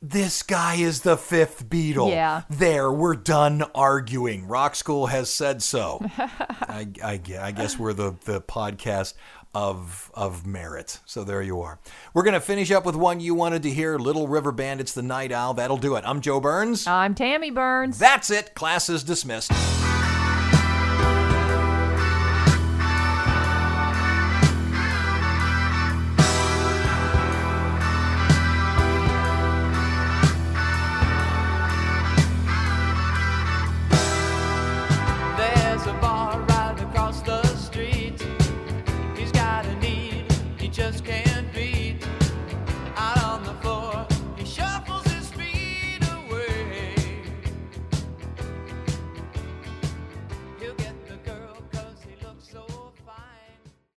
This 0.01 0.43
guy 0.43 0.75
is 0.75 1.01
the 1.01 1.15
fifth 1.17 1.69
Beatle. 1.69 2.09
Yeah. 2.09 2.43
There, 2.49 2.91
we're 2.91 3.15
done 3.15 3.63
arguing. 3.73 4.47
Rock 4.47 4.75
School 4.75 5.07
has 5.07 5.29
said 5.29 5.63
so. 5.63 6.01
I, 6.17 6.87
I, 7.01 7.21
I 7.39 7.51
guess 7.51 7.79
we're 7.79 7.93
the, 7.93 8.15
the 8.25 8.41
podcast 8.41 9.13
of 9.55 10.11
of 10.15 10.45
merit. 10.45 10.99
So 11.05 11.23
there 11.23 11.41
you 11.41 11.61
are. 11.61 11.79
We're 12.13 12.23
going 12.23 12.33
to 12.33 12.41
finish 12.41 12.71
up 12.71 12.85
with 12.85 12.95
one 12.95 13.19
you 13.19 13.35
wanted 13.35 13.63
to 13.63 13.69
hear 13.69 13.97
Little 13.97 14.27
River 14.27 14.51
Bandits, 14.51 14.93
The 14.93 15.03
Night 15.03 15.31
Owl. 15.31 15.53
That'll 15.53 15.77
do 15.77 15.95
it. 15.95 16.03
I'm 16.05 16.21
Joe 16.21 16.39
Burns. 16.39 16.87
I'm 16.87 17.13
Tammy 17.15 17.51
Burns. 17.51 17.97
That's 17.99 18.29
it. 18.29 18.55
Class 18.55 18.89
is 18.89 19.03
dismissed. 19.03 19.51